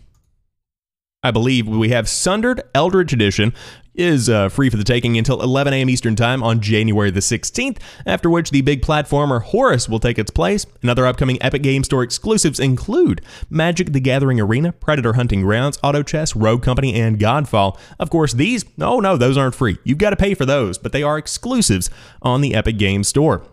I 1.23 1.31
believe 1.31 1.67
we 1.67 1.89
have 1.89 2.09
Sundered 2.09 2.61
Eldritch 2.75 3.13
Edition 3.13 3.53
is 3.95 4.27
uh, 4.27 4.49
free 4.49 4.69
for 4.69 4.75
the 4.75 4.83
taking 4.83 5.17
until 5.17 5.41
11 5.41 5.71
a.m. 5.71 5.89
Eastern 5.89 6.15
Time 6.17 6.43
on 6.43 6.59
January 6.59 7.11
the 7.11 7.21
16th, 7.21 7.77
after 8.05 8.29
which 8.29 8.49
the 8.49 8.61
big 8.61 8.81
platformer 8.81 9.41
Horace 9.41 9.87
will 9.87 9.99
take 9.99 10.19
its 10.19 10.31
place. 10.31 10.65
And 10.81 10.89
other 10.89 11.05
upcoming 11.05 11.41
Epic 11.41 11.61
Game 11.61 11.83
Store 11.85 12.03
exclusives 12.03 12.59
include 12.59 13.21
Magic 13.49 13.93
the 13.93 14.01
Gathering 14.01 14.39
Arena, 14.41 14.73
Predator 14.73 15.13
Hunting 15.13 15.43
Grounds, 15.43 15.79
Auto 15.81 16.03
Chess, 16.03 16.35
Rogue 16.35 16.63
Company, 16.63 16.99
and 16.99 17.19
Godfall. 17.19 17.77
Of 17.99 18.09
course, 18.09 18.33
these, 18.33 18.65
oh 18.81 18.99
no, 18.99 19.15
those 19.15 19.37
aren't 19.37 19.55
free. 19.55 19.77
You've 19.85 19.99
got 19.99 20.09
to 20.09 20.17
pay 20.17 20.33
for 20.33 20.45
those, 20.45 20.77
but 20.77 20.91
they 20.91 21.03
are 21.03 21.17
exclusives 21.17 21.89
on 22.21 22.41
the 22.41 22.53
Epic 22.53 22.77
Game 22.77 23.03
Store. 23.03 23.45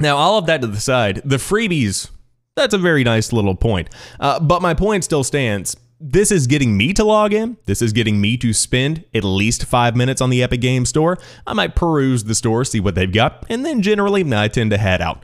Now, 0.00 0.16
all 0.16 0.38
of 0.38 0.46
that 0.46 0.60
to 0.62 0.66
the 0.66 0.80
side, 0.80 1.22
the 1.24 1.36
freebies, 1.36 2.10
that's 2.56 2.74
a 2.74 2.78
very 2.78 3.04
nice 3.04 3.32
little 3.32 3.54
point. 3.54 3.90
Uh, 4.18 4.40
but 4.40 4.60
my 4.60 4.74
point 4.74 5.04
still 5.04 5.22
stands 5.22 5.76
this 5.98 6.30
is 6.30 6.46
getting 6.46 6.76
me 6.76 6.92
to 6.92 7.04
log 7.04 7.32
in. 7.32 7.56
This 7.64 7.80
is 7.80 7.92
getting 7.92 8.20
me 8.20 8.36
to 8.38 8.52
spend 8.52 9.04
at 9.14 9.24
least 9.24 9.64
five 9.64 9.96
minutes 9.96 10.20
on 10.20 10.30
the 10.30 10.42
Epic 10.42 10.60
Game 10.60 10.84
Store. 10.84 11.18
I 11.46 11.54
might 11.54 11.74
peruse 11.74 12.24
the 12.24 12.34
store, 12.34 12.64
see 12.64 12.80
what 12.80 12.94
they've 12.94 13.12
got, 13.12 13.46
and 13.48 13.64
then 13.64 13.82
generally 13.82 14.24
I 14.34 14.48
tend 14.48 14.70
to 14.72 14.78
head 14.78 15.00
out. 15.00 15.22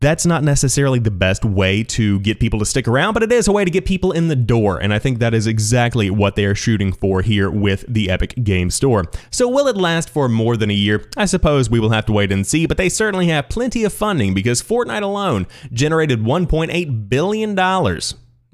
That's 0.00 0.24
not 0.24 0.42
necessarily 0.42 0.98
the 0.98 1.10
best 1.10 1.44
way 1.44 1.84
to 1.84 2.20
get 2.20 2.40
people 2.40 2.58
to 2.60 2.64
stick 2.64 2.88
around, 2.88 3.12
but 3.12 3.22
it 3.22 3.30
is 3.30 3.48
a 3.48 3.52
way 3.52 3.66
to 3.66 3.70
get 3.70 3.84
people 3.84 4.12
in 4.12 4.28
the 4.28 4.36
door, 4.36 4.78
and 4.78 4.94
I 4.94 4.98
think 4.98 5.18
that 5.18 5.34
is 5.34 5.46
exactly 5.46 6.08
what 6.08 6.36
they 6.36 6.46
are 6.46 6.54
shooting 6.54 6.90
for 6.90 7.20
here 7.20 7.50
with 7.50 7.84
the 7.86 8.08
Epic 8.08 8.34
Game 8.42 8.70
Store. 8.70 9.04
So, 9.30 9.46
will 9.46 9.68
it 9.68 9.76
last 9.76 10.08
for 10.08 10.26
more 10.26 10.56
than 10.56 10.70
a 10.70 10.74
year? 10.74 11.06
I 11.18 11.26
suppose 11.26 11.68
we 11.68 11.80
will 11.80 11.90
have 11.90 12.06
to 12.06 12.12
wait 12.12 12.32
and 12.32 12.46
see, 12.46 12.64
but 12.64 12.78
they 12.78 12.88
certainly 12.88 13.26
have 13.26 13.50
plenty 13.50 13.84
of 13.84 13.92
funding 13.92 14.32
because 14.32 14.62
Fortnite 14.62 15.02
alone 15.02 15.46
generated 15.70 16.20
$1.8 16.20 17.08
billion 17.10 17.54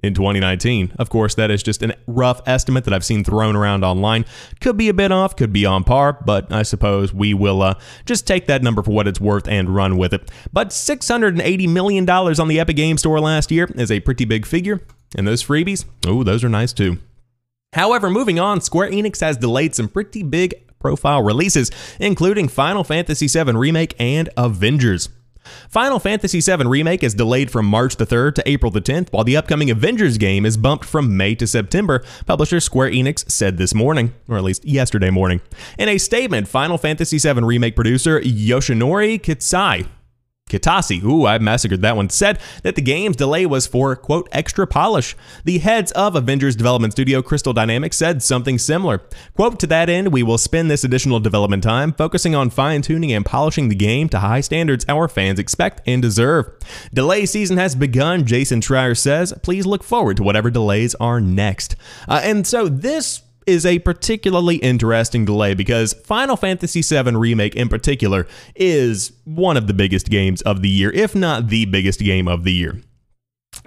in 0.06 0.14
2019. 0.14 0.92
Of 0.98 1.10
course, 1.10 1.34
that 1.34 1.50
is 1.50 1.62
just 1.62 1.82
a 1.82 1.96
rough 2.06 2.40
estimate 2.46 2.84
that 2.84 2.94
I've 2.94 3.04
seen 3.04 3.24
thrown 3.24 3.56
around 3.56 3.84
online. 3.84 4.24
Could 4.60 4.76
be 4.76 4.88
a 4.88 4.94
bit 4.94 5.12
off, 5.12 5.36
could 5.36 5.52
be 5.52 5.66
on 5.66 5.84
par, 5.84 6.18
but 6.24 6.50
I 6.52 6.62
suppose 6.62 7.12
we 7.12 7.34
will 7.34 7.62
uh, 7.62 7.74
just 8.04 8.26
take 8.26 8.46
that 8.46 8.62
number 8.62 8.82
for 8.82 8.92
what 8.92 9.08
it's 9.08 9.20
worth 9.20 9.48
and 9.48 9.74
run 9.74 9.96
with 9.98 10.14
it. 10.14 10.30
But 10.52 10.70
$680 10.70 11.68
million 11.68 12.08
on 12.08 12.48
the 12.48 12.60
Epic 12.60 12.76
Game 12.76 12.96
Store 12.98 13.20
last 13.20 13.50
year 13.50 13.68
is 13.74 13.90
a 13.90 14.00
pretty 14.00 14.24
big 14.24 14.46
figure, 14.46 14.80
and 15.16 15.26
those 15.26 15.42
freebies, 15.42 15.84
oh, 16.06 16.22
those 16.22 16.44
are 16.44 16.48
nice 16.48 16.72
too. 16.72 16.98
However, 17.72 18.08
moving 18.08 18.38
on, 18.38 18.60
Square 18.60 18.92
Enix 18.92 19.20
has 19.20 19.36
delayed 19.36 19.74
some 19.74 19.88
pretty 19.88 20.22
big 20.22 20.54
profile 20.78 21.22
releases, 21.22 21.70
including 21.98 22.48
Final 22.48 22.84
Fantasy 22.84 23.26
VII 23.26 23.52
Remake 23.52 23.94
and 23.98 24.30
Avengers. 24.36 25.08
Final 25.68 25.98
Fantasy 25.98 26.40
VII 26.40 26.66
Remake 26.66 27.02
is 27.02 27.14
delayed 27.14 27.50
from 27.50 27.66
March 27.66 27.96
the 27.96 28.06
3rd 28.06 28.34
to 28.36 28.48
April 28.48 28.70
the 28.70 28.80
10th, 28.80 29.12
while 29.12 29.24
the 29.24 29.36
upcoming 29.36 29.70
Avengers 29.70 30.18
game 30.18 30.46
is 30.46 30.56
bumped 30.56 30.84
from 30.84 31.16
May 31.16 31.34
to 31.34 31.46
September, 31.46 32.04
publisher 32.26 32.60
Square 32.60 32.90
Enix 32.90 33.30
said 33.30 33.58
this 33.58 33.74
morning, 33.74 34.14
or 34.28 34.36
at 34.36 34.44
least 34.44 34.64
yesterday 34.64 35.10
morning. 35.10 35.40
In 35.78 35.88
a 35.88 35.98
statement, 35.98 36.48
Final 36.48 36.78
Fantasy 36.78 37.18
VII 37.18 37.42
Remake 37.42 37.76
producer 37.76 38.20
Yoshinori 38.20 39.20
Kitsai 39.20 39.86
Kitase, 40.48 41.02
ooh, 41.02 41.26
I 41.26 41.38
massacred 41.38 41.82
that 41.82 41.96
one, 41.96 42.08
said 42.08 42.38
that 42.62 42.76
the 42.76 42.80
game's 42.80 43.16
delay 43.16 43.46
was 43.46 43.66
for, 43.66 43.96
quote, 43.96 44.28
extra 44.30 44.64
polish. 44.64 45.16
The 45.44 45.58
heads 45.58 45.90
of 45.90 46.14
Avengers 46.14 46.54
development 46.54 46.92
studio 46.92 47.20
Crystal 47.20 47.52
Dynamics 47.52 47.96
said 47.96 48.22
something 48.22 48.56
similar. 48.56 49.02
Quote, 49.34 49.58
to 49.58 49.66
that 49.66 49.90
end, 49.90 50.12
we 50.12 50.22
will 50.22 50.38
spend 50.38 50.70
this 50.70 50.84
additional 50.84 51.18
development 51.18 51.64
time 51.64 51.92
focusing 51.92 52.36
on 52.36 52.50
fine 52.50 52.80
tuning 52.80 53.12
and 53.12 53.26
polishing 53.26 53.68
the 53.68 53.74
game 53.74 54.08
to 54.10 54.20
high 54.20 54.40
standards 54.40 54.84
our 54.88 55.08
fans 55.08 55.40
expect 55.40 55.80
and 55.84 56.00
deserve. 56.00 56.48
Delay 56.94 57.26
season 57.26 57.56
has 57.56 57.74
begun, 57.74 58.24
Jason 58.24 58.60
Schreier 58.60 58.96
says. 58.96 59.34
Please 59.42 59.66
look 59.66 59.82
forward 59.82 60.16
to 60.18 60.22
whatever 60.22 60.48
delays 60.48 60.94
are 61.00 61.20
next. 61.20 61.74
Uh, 62.06 62.20
and 62.22 62.46
so 62.46 62.68
this 62.68 63.22
is 63.46 63.64
a 63.64 63.78
particularly 63.80 64.56
interesting 64.56 65.24
delay 65.24 65.54
because 65.54 65.92
Final 65.92 66.36
Fantasy 66.36 66.82
VII 66.82 67.16
Remake 67.16 67.54
in 67.54 67.68
particular 67.68 68.26
is 68.54 69.12
one 69.24 69.56
of 69.56 69.66
the 69.66 69.74
biggest 69.74 70.10
games 70.10 70.42
of 70.42 70.62
the 70.62 70.68
year, 70.68 70.90
if 70.90 71.14
not 71.14 71.48
the 71.48 71.64
biggest 71.66 72.00
game 72.00 72.28
of 72.28 72.44
the 72.44 72.52
year. 72.52 72.80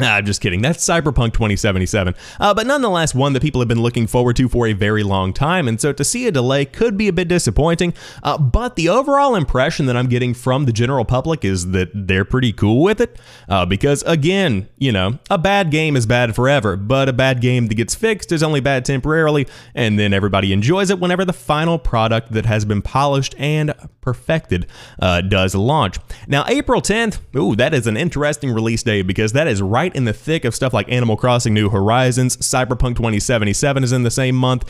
Ah, 0.01 0.15
I'm 0.15 0.25
just 0.25 0.39
kidding. 0.39 0.61
That's 0.61 0.85
Cyberpunk 0.85 1.33
2077. 1.33 2.15
Uh, 2.39 2.53
but 2.53 2.65
nonetheless, 2.65 3.13
one 3.13 3.33
that 3.33 3.41
people 3.41 3.59
have 3.59 3.67
been 3.67 3.81
looking 3.81 4.07
forward 4.07 4.37
to 4.37 4.47
for 4.47 4.65
a 4.65 4.71
very 4.71 5.03
long 5.03 5.33
time. 5.33 5.67
And 5.67 5.79
so 5.79 5.91
to 5.91 6.05
see 6.05 6.25
a 6.25 6.31
delay 6.31 6.63
could 6.63 6.95
be 6.97 7.09
a 7.09 7.13
bit 7.13 7.27
disappointing. 7.27 7.93
Uh, 8.23 8.37
but 8.37 8.77
the 8.77 8.87
overall 8.87 9.35
impression 9.35 9.87
that 9.87 9.97
I'm 9.97 10.07
getting 10.07 10.33
from 10.33 10.65
the 10.65 10.71
general 10.71 11.03
public 11.03 11.43
is 11.43 11.71
that 11.71 11.89
they're 11.93 12.23
pretty 12.23 12.53
cool 12.53 12.81
with 12.81 13.01
it. 13.01 13.19
Uh, 13.49 13.65
because 13.65 14.01
again, 14.03 14.69
you 14.77 14.93
know, 14.93 15.19
a 15.29 15.37
bad 15.37 15.69
game 15.69 15.97
is 15.97 16.05
bad 16.05 16.33
forever, 16.33 16.77
but 16.77 17.09
a 17.09 17.13
bad 17.13 17.41
game 17.41 17.67
that 17.67 17.75
gets 17.75 17.93
fixed 17.93 18.31
is 18.31 18.41
only 18.41 18.61
bad 18.61 18.85
temporarily. 18.85 19.47
And 19.75 19.99
then 19.99 20.13
everybody 20.13 20.53
enjoys 20.53 20.89
it 20.89 20.99
whenever 20.99 21.25
the 21.25 21.33
final 21.33 21.77
product 21.77 22.31
that 22.31 22.45
has 22.45 22.63
been 22.63 22.81
polished 22.81 23.35
and 23.37 23.73
perfected 23.99 24.65
uh, 25.01 25.19
does 25.21 25.55
launch. 25.55 25.97
Now, 26.25 26.45
April 26.47 26.81
10th, 26.81 27.19
ooh, 27.35 27.57
that 27.57 27.73
is 27.73 27.85
an 27.85 27.97
interesting 27.97 28.51
release 28.51 28.81
day 28.81 29.01
because 29.01 29.33
that 29.33 29.47
is 29.47 29.61
right 29.61 29.88
in 29.95 30.05
the 30.05 30.13
thick 30.13 30.45
of 30.45 30.55
stuff 30.55 30.73
like 30.73 30.91
Animal 30.91 31.17
Crossing 31.17 31.53
New 31.53 31.69
Horizons. 31.69 32.37
Cyberpunk 32.37 32.95
2077 32.95 33.83
is 33.83 33.91
in 33.91 34.03
the 34.03 34.11
same 34.11 34.35
month. 34.35 34.65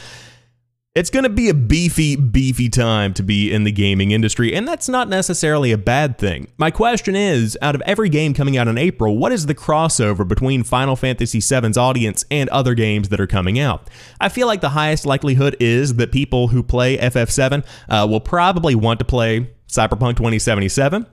It's 0.96 1.12
going 1.12 1.24
to 1.24 1.30
be 1.30 1.50
a 1.50 1.54
beefy, 1.54 2.16
beefy 2.16 2.68
time 2.68 3.14
to 3.14 3.22
be 3.22 3.54
in 3.54 3.64
the 3.64 3.72
gaming 3.72 4.10
industry, 4.10 4.56
and 4.56 4.68
that's 4.68 4.90
not 4.90 5.08
necessarily 5.08 5.72
a 5.72 5.78
bad 5.78 6.18
thing. 6.18 6.52
My 6.58 6.72
question 6.72 7.16
is 7.16 7.56
out 7.62 7.76
of 7.76 7.82
every 7.86 8.10
game 8.10 8.34
coming 8.34 8.58
out 8.58 8.68
in 8.68 8.78
April, 8.78 9.16
what 9.16 9.32
is 9.32 9.46
the 9.46 9.54
crossover 9.54 10.28
between 10.28 10.64
Final 10.64 10.96
Fantasy 10.96 11.42
VII's 11.42 11.78
audience 11.78 12.26
and 12.32 12.50
other 12.50 12.74
games 12.74 13.10
that 13.10 13.20
are 13.20 13.28
coming 13.28 13.60
out? 13.60 13.88
I 14.20 14.30
feel 14.30 14.48
like 14.48 14.62
the 14.62 14.70
highest 14.70 15.06
likelihood 15.06 15.56
is 15.60 15.94
that 15.96 16.12
people 16.12 16.48
who 16.48 16.64
play 16.64 16.98
FF7 16.98 17.64
uh, 17.88 18.08
will 18.10 18.20
probably 18.20 18.74
want 18.74 18.98
to 18.98 19.06
play 19.06 19.52
Cyberpunk 19.68 20.18
2077. 20.18 21.06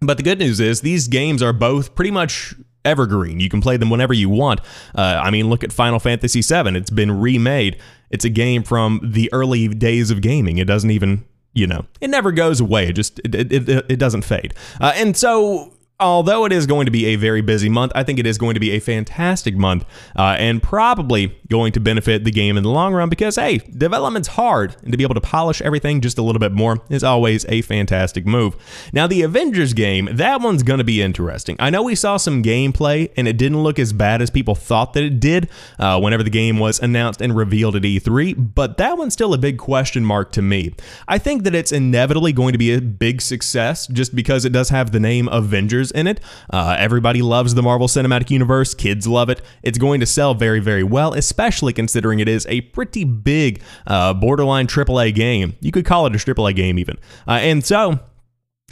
But 0.00 0.16
the 0.16 0.22
good 0.22 0.38
news 0.38 0.60
is 0.60 0.80
these 0.80 1.08
games 1.08 1.42
are 1.42 1.52
both 1.52 1.96
pretty 1.96 2.12
much 2.12 2.54
evergreen. 2.88 3.40
You 3.40 3.48
can 3.48 3.60
play 3.60 3.76
them 3.76 3.90
whenever 3.90 4.12
you 4.12 4.28
want. 4.28 4.60
Uh, 4.94 5.20
I 5.22 5.30
mean, 5.30 5.48
look 5.48 5.62
at 5.62 5.72
Final 5.72 5.98
Fantasy 6.00 6.40
VII. 6.42 6.76
It's 6.76 6.90
been 6.90 7.20
remade. 7.20 7.78
It's 8.10 8.24
a 8.24 8.30
game 8.30 8.62
from 8.62 9.00
the 9.02 9.30
early 9.32 9.68
days 9.68 10.10
of 10.10 10.20
gaming. 10.20 10.58
It 10.58 10.66
doesn't 10.66 10.90
even, 10.90 11.24
you 11.52 11.66
know, 11.66 11.86
it 12.00 12.08
never 12.08 12.32
goes 12.32 12.60
away. 12.60 12.88
It 12.88 12.94
just 12.94 13.20
it 13.20 13.34
it, 13.34 13.68
it, 13.68 13.98
doesn't 13.98 14.22
fade. 14.22 14.54
Uh, 14.80 14.92
and 14.96 15.16
so 15.16 15.72
although 16.00 16.44
it 16.44 16.52
is 16.52 16.66
going 16.66 16.84
to 16.84 16.92
be 16.92 17.06
a 17.06 17.16
very 17.16 17.40
busy 17.40 17.68
month, 17.68 17.90
I 17.94 18.04
think 18.04 18.20
it 18.20 18.26
is 18.26 18.38
going 18.38 18.54
to 18.54 18.60
be 18.60 18.70
a 18.70 18.78
fantastic 18.78 19.56
month 19.56 19.84
uh, 20.16 20.36
and 20.38 20.62
probably 20.62 21.36
going 21.48 21.72
to 21.72 21.80
benefit 21.80 22.24
the 22.24 22.30
game 22.30 22.56
in 22.56 22.62
the 22.62 22.68
long 22.68 22.94
run 22.94 23.08
because, 23.08 23.34
hey, 23.34 23.58
development's 23.58 24.28
hard 24.28 24.76
and 24.82 24.92
to 24.92 24.98
be 24.98 25.02
able 25.02 25.16
to 25.16 25.20
polish 25.20 25.60
everything 25.62 26.00
just 26.00 26.16
a 26.16 26.22
little 26.22 26.38
bit 26.38 26.52
more 26.52 26.80
is 26.88 27.02
always 27.02 27.44
a 27.48 27.62
fantastic 27.62 28.26
move. 28.26 28.56
Now, 28.92 29.08
the 29.08 29.22
Avengers 29.22 29.72
game, 29.72 30.08
that 30.12 30.40
one's 30.40 30.62
going 30.62 30.78
to 30.78 30.84
be 30.84 31.02
interesting. 31.02 31.56
I 31.58 31.70
know 31.70 31.82
we 31.82 31.96
saw 31.96 32.16
some 32.16 32.44
gameplay 32.44 33.10
and 33.16 33.26
it 33.26 33.36
didn't 33.36 33.62
look 33.62 33.80
as 33.80 33.92
bad 33.92 34.22
as 34.22 34.30
people 34.30 34.54
thought 34.54 34.92
that 34.92 35.02
it 35.02 35.18
did 35.18 35.48
uh, 35.80 36.00
whenever 36.00 36.22
the 36.22 36.30
game 36.30 36.58
was 36.58 36.78
announced 36.78 37.20
and 37.20 37.34
revealed 37.34 37.74
at 37.74 37.82
E3, 37.82 38.54
but 38.54 38.76
that 38.76 38.96
one's 38.96 39.14
still 39.14 39.34
a 39.34 39.38
big 39.38 39.58
question 39.58 40.04
mark 40.04 40.30
to 40.32 40.42
me. 40.42 40.74
I 41.08 41.18
think 41.18 41.42
that 41.42 41.56
it's 41.56 41.72
inevitably 41.72 42.32
going 42.32 42.52
to 42.52 42.58
be 42.58 42.72
a 42.72 42.80
big 42.80 43.20
success 43.20 43.88
just 43.88 44.14
because 44.14 44.44
it 44.44 44.52
does 44.52 44.68
have 44.68 44.92
the 44.92 45.00
name 45.00 45.26
Avengers 45.28 45.87
in 45.90 46.06
it. 46.06 46.20
Uh, 46.50 46.76
everybody 46.78 47.22
loves 47.22 47.54
the 47.54 47.62
Marvel 47.62 47.88
Cinematic 47.88 48.30
Universe. 48.30 48.74
Kids 48.74 49.06
love 49.06 49.28
it. 49.30 49.42
It's 49.62 49.78
going 49.78 50.00
to 50.00 50.06
sell 50.06 50.34
very, 50.34 50.60
very 50.60 50.82
well, 50.82 51.14
especially 51.14 51.72
considering 51.72 52.20
it 52.20 52.28
is 52.28 52.46
a 52.48 52.62
pretty 52.62 53.04
big 53.04 53.62
uh, 53.86 54.14
borderline 54.14 54.66
AAA 54.66 55.14
game. 55.14 55.56
You 55.60 55.72
could 55.72 55.84
call 55.84 56.06
it 56.06 56.14
a 56.14 56.18
AAA 56.18 56.54
game 56.54 56.78
even. 56.78 56.96
Uh, 57.26 57.32
and 57.32 57.64
so 57.64 58.00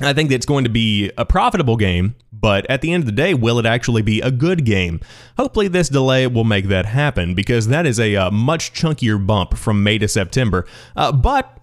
I 0.00 0.12
think 0.12 0.30
it's 0.30 0.44
going 0.44 0.64
to 0.64 0.70
be 0.70 1.10
a 1.16 1.24
profitable 1.24 1.78
game, 1.78 2.16
but 2.30 2.68
at 2.70 2.82
the 2.82 2.92
end 2.92 3.02
of 3.02 3.06
the 3.06 3.12
day, 3.12 3.32
will 3.32 3.58
it 3.58 3.64
actually 3.64 4.02
be 4.02 4.20
a 4.20 4.30
good 4.30 4.66
game? 4.66 5.00
Hopefully, 5.38 5.68
this 5.68 5.88
delay 5.88 6.26
will 6.26 6.44
make 6.44 6.68
that 6.68 6.84
happen 6.84 7.34
because 7.34 7.68
that 7.68 7.86
is 7.86 7.98
a 7.98 8.14
uh, 8.14 8.30
much 8.30 8.74
chunkier 8.74 9.24
bump 9.24 9.56
from 9.56 9.82
May 9.82 9.96
to 9.98 10.06
September. 10.06 10.66
Uh, 10.96 11.12
but 11.12 11.55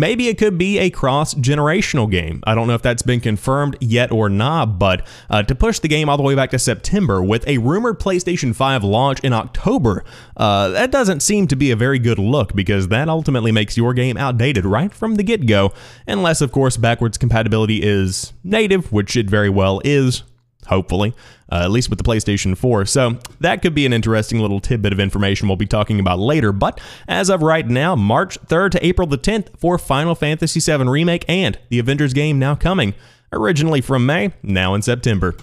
Maybe 0.00 0.28
it 0.28 0.38
could 0.38 0.56
be 0.56 0.78
a 0.78 0.88
cross 0.88 1.34
generational 1.34 2.10
game. 2.10 2.42
I 2.46 2.54
don't 2.54 2.66
know 2.66 2.72
if 2.72 2.80
that's 2.80 3.02
been 3.02 3.20
confirmed 3.20 3.76
yet 3.82 4.10
or 4.10 4.30
not, 4.30 4.78
but 4.78 5.06
uh, 5.28 5.42
to 5.42 5.54
push 5.54 5.78
the 5.78 5.88
game 5.88 6.08
all 6.08 6.16
the 6.16 6.22
way 6.22 6.34
back 6.34 6.48
to 6.52 6.58
September 6.58 7.22
with 7.22 7.46
a 7.46 7.58
rumored 7.58 8.00
PlayStation 8.00 8.56
5 8.56 8.82
launch 8.82 9.20
in 9.20 9.34
October, 9.34 10.02
uh, 10.38 10.70
that 10.70 10.90
doesn't 10.90 11.20
seem 11.20 11.46
to 11.48 11.54
be 11.54 11.70
a 11.70 11.76
very 11.76 11.98
good 11.98 12.18
look 12.18 12.54
because 12.54 12.88
that 12.88 13.10
ultimately 13.10 13.52
makes 13.52 13.76
your 13.76 13.92
game 13.92 14.16
outdated 14.16 14.64
right 14.64 14.94
from 14.94 15.16
the 15.16 15.22
get 15.22 15.46
go, 15.46 15.70
unless, 16.06 16.40
of 16.40 16.50
course, 16.50 16.78
backwards 16.78 17.18
compatibility 17.18 17.82
is 17.82 18.32
native, 18.42 18.90
which 18.90 19.18
it 19.18 19.28
very 19.28 19.50
well 19.50 19.82
is 19.84 20.22
hopefully, 20.70 21.12
uh, 21.52 21.60
at 21.64 21.70
least 21.70 21.90
with 21.90 21.98
the 21.98 22.04
PlayStation 22.04 22.56
4. 22.56 22.86
So 22.86 23.18
that 23.40 23.60
could 23.60 23.74
be 23.74 23.84
an 23.84 23.92
interesting 23.92 24.40
little 24.40 24.60
tidbit 24.60 24.92
of 24.92 25.00
information 25.00 25.48
we'll 25.48 25.56
be 25.56 25.66
talking 25.66 26.00
about 26.00 26.18
later. 26.18 26.52
But 26.52 26.80
as 27.06 27.28
of 27.28 27.42
right 27.42 27.66
now, 27.66 27.94
March 27.94 28.40
3rd 28.46 28.70
to 28.72 28.86
April 28.86 29.06
the 29.06 29.18
10th 29.18 29.58
for 29.58 29.76
Final 29.76 30.14
Fantasy 30.14 30.60
VII 30.60 30.84
Remake 30.84 31.24
and 31.28 31.58
the 31.68 31.78
Avengers 31.78 32.14
game 32.14 32.38
now 32.38 32.54
coming. 32.54 32.94
Originally 33.32 33.80
from 33.80 34.06
May, 34.06 34.32
now 34.42 34.74
in 34.74 34.82
September. 34.82 35.36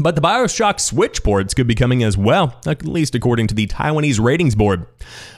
But 0.00 0.14
the 0.14 0.20
Bioshock 0.20 0.78
Switch 0.78 1.24
ports 1.24 1.54
could 1.54 1.66
be 1.66 1.74
coming 1.74 2.04
as 2.04 2.16
well, 2.16 2.60
at 2.66 2.84
least 2.84 3.16
according 3.16 3.48
to 3.48 3.54
the 3.54 3.66
Taiwanese 3.66 4.20
ratings 4.20 4.54
board. 4.54 4.86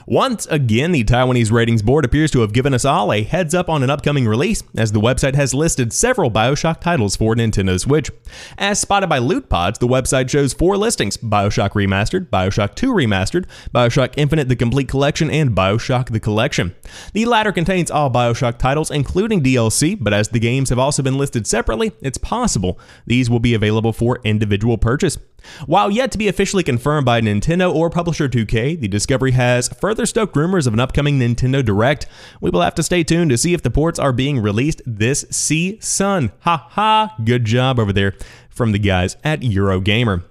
Once 0.06 0.46
again, 0.46 0.92
the 0.92 1.04
Taiwanese 1.04 1.50
ratings 1.50 1.80
board 1.80 2.04
appears 2.04 2.30
to 2.32 2.40
have 2.40 2.52
given 2.52 2.74
us 2.74 2.84
all 2.84 3.12
a 3.12 3.22
heads 3.22 3.54
up 3.54 3.70
on 3.70 3.82
an 3.82 3.88
upcoming 3.88 4.26
release, 4.26 4.62
as 4.76 4.92
the 4.92 5.00
website 5.00 5.34
has 5.34 5.54
listed 5.54 5.92
several 5.92 6.30
Bioshock 6.30 6.80
titles 6.80 7.16
for 7.16 7.34
Nintendo 7.34 7.78
Switch. 7.80 8.10
As 8.58 8.78
spotted 8.78 9.08
by 9.08 9.18
Lootpods, 9.18 9.78
the 9.78 9.86
website 9.86 10.28
shows 10.28 10.52
four 10.52 10.76
listings 10.76 11.16
Bioshock 11.16 11.70
Remastered, 11.70 12.28
Bioshock 12.28 12.74
2 12.74 12.92
Remastered, 12.92 13.46
Bioshock 13.74 14.12
Infinite 14.16 14.48
The 14.48 14.56
Complete 14.56 14.88
Collection, 14.88 15.30
and 15.30 15.52
Bioshock 15.52 16.10
The 16.10 16.20
Collection. 16.20 16.74
The 17.14 17.24
latter 17.24 17.52
contains 17.52 17.90
all 17.90 18.10
Bioshock 18.10 18.58
titles, 18.58 18.90
including 18.90 19.42
DLC, 19.42 19.96
but 19.98 20.12
as 20.12 20.28
the 20.28 20.40
games 20.40 20.68
have 20.68 20.78
also 20.78 21.02
been 21.02 21.18
listed 21.18 21.46
separately, 21.46 21.92
it's 22.02 22.18
possible 22.18 22.78
these 23.06 23.30
will 23.30 23.40
be 23.40 23.54
available 23.54 23.92
for 23.92 24.20
individual 24.24 24.49
purchase. 24.80 25.18
While 25.66 25.90
yet 25.90 26.12
to 26.12 26.18
be 26.18 26.28
officially 26.28 26.62
confirmed 26.62 27.06
by 27.06 27.20
Nintendo 27.20 27.74
or 27.74 27.90
publisher 27.90 28.28
2K, 28.28 28.78
the 28.78 28.88
Discovery 28.88 29.32
has 29.32 29.68
further 29.68 30.06
stoked 30.06 30.36
rumors 30.36 30.66
of 30.66 30.74
an 30.74 30.80
upcoming 30.80 31.18
Nintendo 31.18 31.64
Direct. 31.64 32.06
We 32.40 32.50
will 32.50 32.62
have 32.62 32.74
to 32.74 32.82
stay 32.82 33.04
tuned 33.04 33.30
to 33.30 33.38
see 33.38 33.54
if 33.54 33.62
the 33.62 33.70
ports 33.70 33.98
are 33.98 34.12
being 34.12 34.40
released 34.40 34.82
this 34.86 35.24
season. 35.30 36.32
Ha 36.40 36.68
ha! 36.70 37.14
Good 37.24 37.44
job 37.44 37.78
over 37.78 37.92
there 37.92 38.14
from 38.48 38.72
the 38.72 38.78
guys 38.78 39.16
at 39.24 39.40
Eurogamer. 39.40 40.24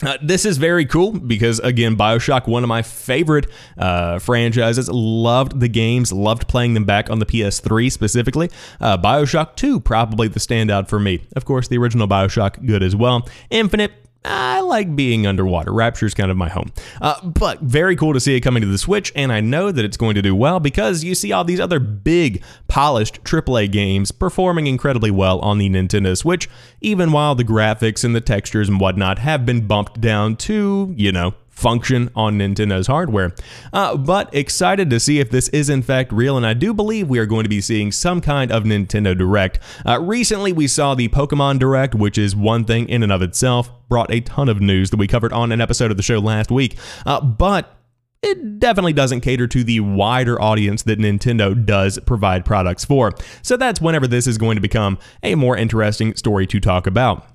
Uh, 0.00 0.16
this 0.22 0.44
is 0.44 0.58
very 0.58 0.86
cool 0.86 1.10
because, 1.10 1.58
again, 1.58 1.96
Bioshock, 1.96 2.46
one 2.46 2.62
of 2.62 2.68
my 2.68 2.82
favorite 2.82 3.48
uh, 3.76 4.20
franchises. 4.20 4.88
Loved 4.88 5.58
the 5.58 5.66
games, 5.66 6.12
loved 6.12 6.46
playing 6.46 6.74
them 6.74 6.84
back 6.84 7.10
on 7.10 7.18
the 7.18 7.26
PS3 7.26 7.90
specifically. 7.90 8.48
Uh, 8.80 8.96
Bioshock 8.96 9.56
2, 9.56 9.80
probably 9.80 10.28
the 10.28 10.38
standout 10.38 10.88
for 10.88 11.00
me. 11.00 11.26
Of 11.34 11.44
course, 11.44 11.66
the 11.66 11.78
original 11.78 12.06
Bioshock, 12.06 12.64
good 12.64 12.84
as 12.84 12.94
well. 12.94 13.28
Infinite, 13.50 13.90
I 14.24 14.60
like 14.60 14.96
being 14.96 15.26
underwater. 15.26 15.72
Rapture's 15.72 16.12
kind 16.12 16.30
of 16.30 16.36
my 16.36 16.48
home. 16.48 16.72
Uh, 17.00 17.20
but 17.22 17.60
very 17.60 17.96
cool 17.96 18.12
to 18.12 18.20
see 18.20 18.36
it 18.36 18.40
coming 18.40 18.60
to 18.62 18.66
the 18.66 18.78
Switch, 18.78 19.12
and 19.14 19.32
I 19.32 19.40
know 19.40 19.70
that 19.70 19.84
it's 19.84 19.96
going 19.96 20.16
to 20.16 20.22
do 20.22 20.34
well 20.34 20.60
because 20.60 21.04
you 21.04 21.14
see 21.14 21.32
all 21.32 21.44
these 21.44 21.60
other 21.60 21.78
big, 21.78 22.42
polished 22.66 23.22
AAA 23.24 23.70
games 23.70 24.10
performing 24.10 24.66
incredibly 24.66 25.10
well 25.10 25.38
on 25.40 25.58
the 25.58 25.68
Nintendo 25.68 26.16
Switch, 26.16 26.48
even 26.80 27.12
while 27.12 27.34
the 27.34 27.44
graphics 27.44 28.04
and 28.04 28.14
the 28.14 28.20
textures 28.20 28.68
and 28.68 28.80
whatnot 28.80 29.18
have 29.20 29.46
been 29.46 29.66
bumped 29.66 30.00
down 30.00 30.36
to, 30.36 30.92
you 30.96 31.12
know, 31.12 31.34
function 31.58 32.08
on 32.14 32.38
Nintendo's 32.38 32.86
hardware. 32.86 33.34
Uh, 33.72 33.96
but 33.96 34.32
excited 34.34 34.88
to 34.90 35.00
see 35.00 35.18
if 35.18 35.30
this 35.30 35.48
is 35.48 35.68
in 35.68 35.82
fact 35.82 36.12
real, 36.12 36.36
and 36.36 36.46
I 36.46 36.54
do 36.54 36.72
believe 36.72 37.08
we 37.08 37.18
are 37.18 37.26
going 37.26 37.42
to 37.42 37.48
be 37.48 37.60
seeing 37.60 37.90
some 37.90 38.20
kind 38.20 38.52
of 38.52 38.62
Nintendo 38.62 39.16
Direct. 39.18 39.58
Uh, 39.84 40.00
recently, 40.00 40.52
we 40.52 40.68
saw 40.68 40.94
the 40.94 41.08
Pokemon 41.08 41.58
Direct, 41.58 41.94
which 41.94 42.16
is 42.16 42.36
one 42.36 42.64
thing 42.64 42.88
in 42.88 43.02
and 43.02 43.10
of 43.10 43.22
itself, 43.22 43.70
brought 43.88 44.12
a 44.12 44.20
ton 44.20 44.48
of 44.48 44.60
news 44.60 44.90
that 44.90 44.98
we 44.98 45.08
covered 45.08 45.32
on 45.32 45.50
an 45.50 45.60
episode 45.60 45.90
of 45.90 45.96
the 45.96 46.02
show 46.02 46.18
last 46.18 46.50
week. 46.50 46.76
Uh, 47.04 47.20
but 47.20 47.74
it 48.22 48.58
definitely 48.58 48.92
doesn't 48.92 49.20
cater 49.20 49.46
to 49.46 49.64
the 49.64 49.80
wider 49.80 50.40
audience 50.40 50.82
that 50.84 50.98
Nintendo 50.98 51.64
does 51.66 51.98
provide 52.00 52.44
products 52.44 52.84
for. 52.84 53.12
So 53.42 53.56
that's 53.56 53.80
whenever 53.80 54.06
this 54.06 54.26
is 54.26 54.38
going 54.38 54.56
to 54.56 54.60
become 54.60 54.98
a 55.22 55.34
more 55.34 55.56
interesting 55.56 56.14
story 56.14 56.46
to 56.48 56.60
talk 56.60 56.86
about. 56.86 57.26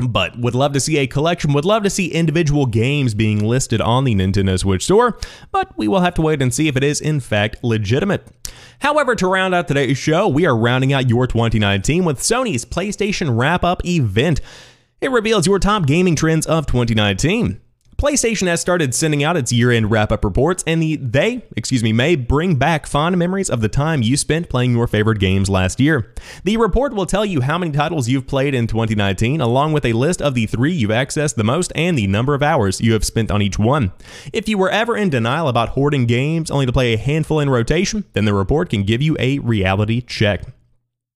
But 0.00 0.38
would 0.38 0.56
love 0.56 0.72
to 0.72 0.80
see 0.80 0.98
a 0.98 1.06
collection, 1.06 1.52
would 1.52 1.64
love 1.64 1.84
to 1.84 1.90
see 1.90 2.08
individual 2.08 2.66
games 2.66 3.14
being 3.14 3.38
listed 3.38 3.80
on 3.80 4.02
the 4.04 4.14
Nintendo 4.14 4.58
Switch 4.58 4.84
store, 4.84 5.16
but 5.52 5.76
we 5.78 5.86
will 5.86 6.00
have 6.00 6.14
to 6.14 6.22
wait 6.22 6.42
and 6.42 6.52
see 6.52 6.66
if 6.66 6.76
it 6.76 6.82
is 6.82 7.00
in 7.00 7.20
fact 7.20 7.62
legitimate. 7.62 8.26
However, 8.80 9.14
to 9.14 9.28
round 9.28 9.54
out 9.54 9.68
today's 9.68 9.96
show, 9.96 10.26
we 10.26 10.46
are 10.46 10.56
rounding 10.56 10.92
out 10.92 11.08
your 11.08 11.28
2019 11.28 12.04
with 12.04 12.18
Sony's 12.18 12.64
PlayStation 12.64 13.38
Wrap 13.38 13.62
Up 13.62 13.84
event. 13.86 14.40
It 15.00 15.12
reveals 15.12 15.46
your 15.46 15.60
top 15.60 15.86
gaming 15.86 16.16
trends 16.16 16.44
of 16.44 16.66
2019. 16.66 17.60
PlayStation 17.96 18.48
has 18.48 18.60
started 18.60 18.94
sending 18.94 19.22
out 19.22 19.36
its 19.36 19.52
year-end 19.52 19.90
wrap-up 19.90 20.24
reports, 20.24 20.64
and 20.66 20.82
the, 20.82 20.96
they, 20.96 21.44
excuse 21.56 21.82
me, 21.82 21.92
may 21.92 22.16
bring 22.16 22.56
back 22.56 22.86
fond 22.86 23.16
memories 23.18 23.48
of 23.48 23.60
the 23.60 23.68
time 23.68 24.02
you 24.02 24.16
spent 24.16 24.48
playing 24.48 24.72
your 24.72 24.86
favorite 24.86 25.18
games 25.18 25.48
last 25.48 25.78
year. 25.78 26.12
The 26.42 26.56
report 26.56 26.94
will 26.94 27.06
tell 27.06 27.24
you 27.24 27.42
how 27.42 27.58
many 27.58 27.72
titles 27.72 28.08
you've 28.08 28.26
played 28.26 28.54
in 28.54 28.66
2019, 28.66 29.40
along 29.40 29.72
with 29.72 29.84
a 29.84 29.92
list 29.92 30.20
of 30.20 30.34
the 30.34 30.46
three 30.46 30.72
you've 30.72 30.90
accessed 30.90 31.36
the 31.36 31.44
most 31.44 31.72
and 31.74 31.96
the 31.96 32.06
number 32.06 32.34
of 32.34 32.42
hours 32.42 32.80
you 32.80 32.94
have 32.94 33.04
spent 33.04 33.30
on 33.30 33.42
each 33.42 33.58
one. 33.58 33.92
If 34.32 34.48
you 34.48 34.58
were 34.58 34.70
ever 34.70 34.96
in 34.96 35.10
denial 35.10 35.48
about 35.48 35.70
hoarding 35.70 36.06
games 36.06 36.50
only 36.50 36.66
to 36.66 36.72
play 36.72 36.94
a 36.94 36.98
handful 36.98 37.40
in 37.40 37.50
rotation, 37.50 38.04
then 38.12 38.24
the 38.24 38.34
report 38.34 38.70
can 38.70 38.82
give 38.82 39.02
you 39.02 39.16
a 39.20 39.38
reality 39.38 40.00
check. 40.00 40.53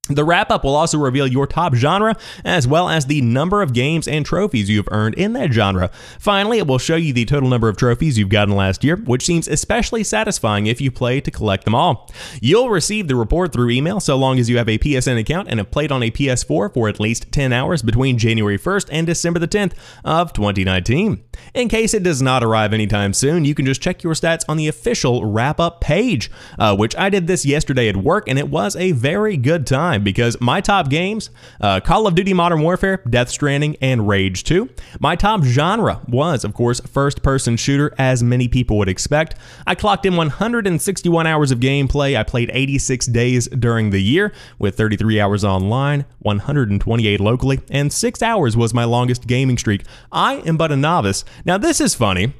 The 0.08 0.24
wrap 0.24 0.50
up 0.50 0.64
will 0.64 0.74
also 0.74 0.98
reveal 0.98 1.26
your 1.26 1.46
top 1.46 1.74
genre, 1.74 2.16
as 2.44 2.66
well 2.66 2.88
as 2.88 3.06
the 3.06 3.20
number 3.20 3.62
of 3.62 3.74
games 3.74 4.08
and 4.08 4.24
trophies 4.24 4.70
you 4.70 4.78
have 4.78 4.88
earned 4.90 5.14
in 5.16 5.34
that 5.34 5.52
genre. 5.52 5.90
Finally, 6.18 6.58
it 6.58 6.66
will 6.66 6.78
show 6.78 6.96
you 6.96 7.12
the 7.12 7.24
total 7.24 7.48
number 7.48 7.68
of 7.68 7.76
trophies 7.76 8.18
you've 8.18 8.28
gotten 8.28 8.56
last 8.56 8.82
year, 8.82 8.96
which 8.96 9.24
seems 9.24 9.48
especially 9.48 10.02
satisfying 10.02 10.66
if 10.66 10.80
you 10.80 10.90
play 10.90 11.20
to 11.20 11.30
collect 11.30 11.64
them 11.64 11.74
all. 11.74 12.10
You'll 12.40 12.70
receive 12.70 13.08
the 13.08 13.16
report 13.16 13.52
through 13.52 13.70
email 13.70 14.00
so 14.00 14.16
long 14.16 14.38
as 14.38 14.48
you 14.48 14.58
have 14.58 14.68
a 14.68 14.78
PSN 14.78 15.18
account 15.18 15.48
and 15.48 15.60
have 15.60 15.70
played 15.70 15.92
on 15.92 16.02
a 16.02 16.10
PS4 16.10 16.72
for 16.72 16.88
at 16.88 17.00
least 17.00 17.30
10 17.30 17.52
hours 17.52 17.82
between 17.82 18.18
January 18.18 18.58
1st 18.58 18.88
and 18.90 19.06
December 19.06 19.38
the 19.38 19.48
10th 19.48 19.72
of 20.04 20.32
2019. 20.32 21.22
In 21.54 21.68
case 21.68 21.94
it 21.94 22.02
does 22.02 22.22
not 22.22 22.42
arrive 22.42 22.72
anytime 22.72 23.12
soon, 23.12 23.44
you 23.44 23.54
can 23.54 23.66
just 23.66 23.82
check 23.82 24.02
your 24.02 24.14
stats 24.14 24.44
on 24.48 24.56
the 24.56 24.68
official 24.68 25.24
wrap 25.24 25.60
up 25.60 25.80
page, 25.80 26.30
uh, 26.58 26.76
which 26.76 26.96
I 26.96 27.10
did 27.10 27.26
this 27.26 27.44
yesterday 27.44 27.88
at 27.88 27.96
work, 27.96 28.28
and 28.28 28.38
it 28.38 28.48
was 28.48 28.74
a 28.76 28.92
very 28.92 29.36
good 29.36 29.66
time 29.66 29.97
time 29.98 30.04
because 30.04 30.40
my 30.40 30.60
top 30.60 30.88
games 30.88 31.30
uh, 31.60 31.80
Call 31.80 32.06
of 32.06 32.14
Duty 32.14 32.32
Modern 32.32 32.60
Warfare, 32.60 33.02
Death 33.08 33.28
Stranding, 33.28 33.76
and 33.80 34.08
Rage 34.08 34.44
2. 34.44 34.68
My 35.00 35.16
top 35.16 35.44
genre 35.44 36.00
was, 36.08 36.44
of 36.44 36.54
course, 36.54 36.80
first 36.80 37.22
person 37.22 37.56
shooter, 37.56 37.94
as 37.98 38.22
many 38.22 38.48
people 38.48 38.78
would 38.78 38.88
expect. 38.88 39.36
I 39.66 39.74
clocked 39.74 40.06
in 40.06 40.16
161 40.16 41.26
hours 41.26 41.50
of 41.50 41.60
gameplay. 41.60 42.16
I 42.16 42.22
played 42.22 42.50
86 42.52 43.06
days 43.06 43.48
during 43.48 43.90
the 43.90 44.00
year, 44.00 44.32
with 44.58 44.76
33 44.76 45.20
hours 45.20 45.44
online, 45.44 46.04
128 46.20 47.20
locally, 47.20 47.60
and 47.70 47.92
6 47.92 48.22
hours 48.22 48.56
was 48.56 48.74
my 48.74 48.84
longest 48.84 49.26
gaming 49.26 49.58
streak. 49.58 49.84
I 50.12 50.36
am 50.46 50.56
but 50.56 50.72
a 50.72 50.76
novice. 50.76 51.24
Now, 51.44 51.58
this 51.58 51.80
is 51.80 51.94
funny. 51.94 52.32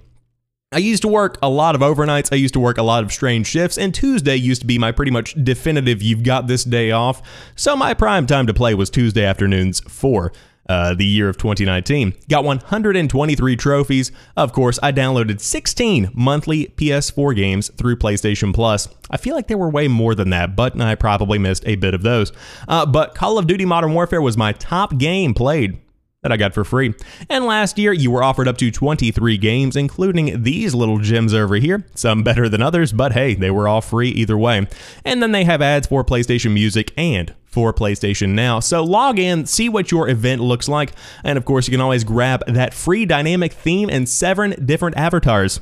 I 0.70 0.78
used 0.78 1.00
to 1.00 1.08
work 1.08 1.38
a 1.40 1.48
lot 1.48 1.74
of 1.74 1.80
overnights. 1.80 2.28
I 2.30 2.36
used 2.36 2.52
to 2.52 2.60
work 2.60 2.76
a 2.76 2.82
lot 2.82 3.02
of 3.02 3.10
strange 3.10 3.46
shifts, 3.46 3.78
and 3.78 3.94
Tuesday 3.94 4.36
used 4.36 4.60
to 4.60 4.66
be 4.66 4.78
my 4.78 4.92
pretty 4.92 5.10
much 5.10 5.32
definitive 5.42 6.02
you've 6.02 6.22
got 6.22 6.46
this 6.46 6.62
day 6.62 6.90
off. 6.90 7.22
So 7.56 7.74
my 7.74 7.94
prime 7.94 8.26
time 8.26 8.46
to 8.48 8.52
play 8.52 8.74
was 8.74 8.90
Tuesday 8.90 9.24
afternoons 9.24 9.80
for 9.80 10.30
uh, 10.68 10.92
the 10.92 11.06
year 11.06 11.30
of 11.30 11.38
2019. 11.38 12.12
Got 12.28 12.44
123 12.44 13.56
trophies. 13.56 14.12
Of 14.36 14.52
course, 14.52 14.78
I 14.82 14.92
downloaded 14.92 15.40
16 15.40 16.10
monthly 16.12 16.66
PS4 16.76 17.34
games 17.34 17.70
through 17.70 17.96
PlayStation 17.96 18.52
Plus. 18.52 18.88
I 19.10 19.16
feel 19.16 19.34
like 19.34 19.46
there 19.46 19.56
were 19.56 19.70
way 19.70 19.88
more 19.88 20.14
than 20.14 20.28
that, 20.30 20.54
but 20.54 20.78
I 20.78 20.96
probably 20.96 21.38
missed 21.38 21.66
a 21.66 21.76
bit 21.76 21.94
of 21.94 22.02
those. 22.02 22.30
Uh, 22.68 22.84
but 22.84 23.14
Call 23.14 23.38
of 23.38 23.46
Duty 23.46 23.64
Modern 23.64 23.94
Warfare 23.94 24.20
was 24.20 24.36
my 24.36 24.52
top 24.52 24.98
game 24.98 25.32
played 25.32 25.78
that 26.22 26.32
I 26.32 26.36
got 26.36 26.52
for 26.52 26.64
free. 26.64 26.94
And 27.28 27.44
last 27.44 27.78
year, 27.78 27.92
you 27.92 28.10
were 28.10 28.24
offered 28.24 28.48
up 28.48 28.58
to 28.58 28.70
23 28.70 29.38
games, 29.38 29.76
including 29.76 30.42
these 30.42 30.74
little 30.74 30.98
gems 30.98 31.32
over 31.32 31.56
here. 31.56 31.86
Some 31.94 32.22
better 32.24 32.48
than 32.48 32.60
others, 32.60 32.92
but 32.92 33.12
hey, 33.12 33.34
they 33.34 33.50
were 33.50 33.68
all 33.68 33.80
free 33.80 34.08
either 34.08 34.36
way. 34.36 34.66
And 35.04 35.22
then 35.22 35.32
they 35.32 35.44
have 35.44 35.62
ads 35.62 35.86
for 35.86 36.04
PlayStation 36.04 36.52
Music 36.52 36.92
and 36.96 37.34
for 37.44 37.72
PlayStation 37.72 38.30
Now. 38.30 38.58
So 38.60 38.82
log 38.82 39.18
in, 39.18 39.46
see 39.46 39.68
what 39.68 39.92
your 39.92 40.08
event 40.08 40.42
looks 40.42 40.68
like, 40.68 40.92
and 41.22 41.38
of 41.38 41.44
course, 41.44 41.68
you 41.68 41.72
can 41.72 41.80
always 41.80 42.04
grab 42.04 42.42
that 42.46 42.74
free 42.74 43.06
dynamic 43.06 43.52
theme 43.52 43.88
and 43.88 44.08
seven 44.08 44.66
different 44.66 44.96
avatars. 44.96 45.60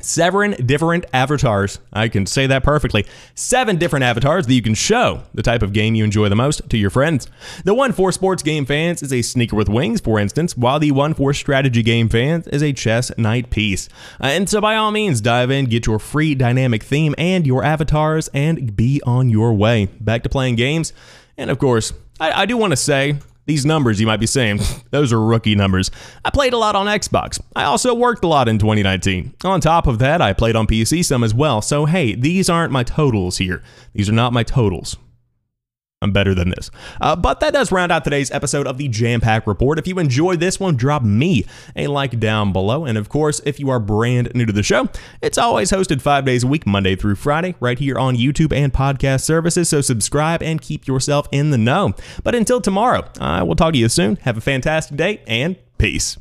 Seven 0.00 0.52
different 0.64 1.06
avatars. 1.12 1.80
I 1.92 2.08
can 2.08 2.24
say 2.26 2.46
that 2.46 2.62
perfectly. 2.62 3.04
Seven 3.34 3.76
different 3.76 4.04
avatars 4.04 4.46
that 4.46 4.54
you 4.54 4.62
can 4.62 4.74
show 4.74 5.22
the 5.34 5.42
type 5.42 5.62
of 5.62 5.72
game 5.72 5.94
you 5.94 6.04
enjoy 6.04 6.28
the 6.28 6.36
most 6.36 6.68
to 6.70 6.78
your 6.78 6.90
friends. 6.90 7.28
The 7.64 7.74
one 7.74 7.92
for 7.92 8.12
sports 8.12 8.42
game 8.42 8.64
fans 8.64 9.02
is 9.02 9.12
a 9.12 9.22
sneaker 9.22 9.56
with 9.56 9.68
wings, 9.68 10.00
for 10.00 10.18
instance, 10.18 10.56
while 10.56 10.78
the 10.78 10.92
one 10.92 11.14
for 11.14 11.34
strategy 11.34 11.82
game 11.82 12.08
fans 12.08 12.46
is 12.48 12.62
a 12.62 12.72
chess 12.72 13.10
knight 13.18 13.50
piece. 13.50 13.88
Uh, 14.20 14.26
and 14.26 14.48
so, 14.48 14.60
by 14.60 14.76
all 14.76 14.92
means, 14.92 15.20
dive 15.20 15.50
in, 15.50 15.64
get 15.64 15.86
your 15.86 15.98
free 15.98 16.34
dynamic 16.34 16.82
theme 16.82 17.14
and 17.18 17.46
your 17.46 17.64
avatars, 17.64 18.28
and 18.32 18.76
be 18.76 19.02
on 19.04 19.30
your 19.30 19.52
way. 19.52 19.86
Back 20.00 20.22
to 20.22 20.28
playing 20.28 20.56
games. 20.56 20.92
And 21.36 21.50
of 21.50 21.58
course, 21.58 21.92
I, 22.20 22.42
I 22.42 22.46
do 22.46 22.56
want 22.56 22.72
to 22.72 22.76
say 22.76 23.16
these 23.48 23.64
numbers, 23.64 23.98
you 23.98 24.06
might 24.06 24.20
be 24.20 24.26
saying, 24.26 24.60
those 24.90 25.12
are 25.12 25.20
rookie 25.20 25.56
numbers. 25.56 25.90
I 26.24 26.30
played 26.30 26.52
a 26.52 26.58
lot 26.58 26.76
on 26.76 26.86
Xbox. 26.86 27.40
I 27.56 27.64
also 27.64 27.94
worked 27.94 28.22
a 28.22 28.28
lot 28.28 28.46
in 28.46 28.58
2019. 28.58 29.34
On 29.42 29.60
top 29.60 29.86
of 29.86 29.98
that, 29.98 30.20
I 30.20 30.34
played 30.34 30.54
on 30.54 30.66
PC 30.66 31.04
some 31.04 31.24
as 31.24 31.34
well. 31.34 31.62
So, 31.62 31.86
hey, 31.86 32.14
these 32.14 32.50
aren't 32.50 32.72
my 32.72 32.84
totals 32.84 33.38
here. 33.38 33.62
These 33.94 34.08
are 34.10 34.12
not 34.12 34.34
my 34.34 34.42
totals. 34.42 34.96
I'm 36.00 36.12
better 36.12 36.32
than 36.32 36.50
this. 36.50 36.70
Uh, 37.00 37.16
but 37.16 37.40
that 37.40 37.52
does 37.52 37.72
round 37.72 37.90
out 37.90 38.04
today's 38.04 38.30
episode 38.30 38.68
of 38.68 38.78
the 38.78 38.88
Jampack 38.88 39.48
Report. 39.48 39.80
If 39.80 39.88
you 39.88 39.98
enjoyed 39.98 40.38
this 40.38 40.60
one, 40.60 40.76
drop 40.76 41.02
me 41.02 41.44
a 41.74 41.88
like 41.88 42.20
down 42.20 42.52
below. 42.52 42.84
And 42.84 42.96
of 42.96 43.08
course, 43.08 43.40
if 43.44 43.58
you 43.58 43.68
are 43.70 43.80
brand 43.80 44.30
new 44.32 44.46
to 44.46 44.52
the 44.52 44.62
show, 44.62 44.88
it's 45.22 45.38
always 45.38 45.72
hosted 45.72 46.00
five 46.00 46.24
days 46.24 46.44
a 46.44 46.46
week, 46.46 46.68
Monday 46.68 46.94
through 46.94 47.16
Friday, 47.16 47.56
right 47.58 47.78
here 47.78 47.98
on 47.98 48.16
YouTube 48.16 48.52
and 48.52 48.72
podcast 48.72 49.22
services. 49.22 49.70
So 49.70 49.80
subscribe 49.80 50.40
and 50.40 50.60
keep 50.60 50.86
yourself 50.86 51.26
in 51.32 51.50
the 51.50 51.58
know. 51.58 51.94
But 52.22 52.36
until 52.36 52.60
tomorrow, 52.60 53.04
I 53.20 53.42
will 53.42 53.56
talk 53.56 53.72
to 53.72 53.78
you 53.78 53.88
soon. 53.88 54.16
Have 54.22 54.36
a 54.36 54.40
fantastic 54.40 54.96
day 54.96 55.22
and 55.26 55.56
peace. 55.78 56.16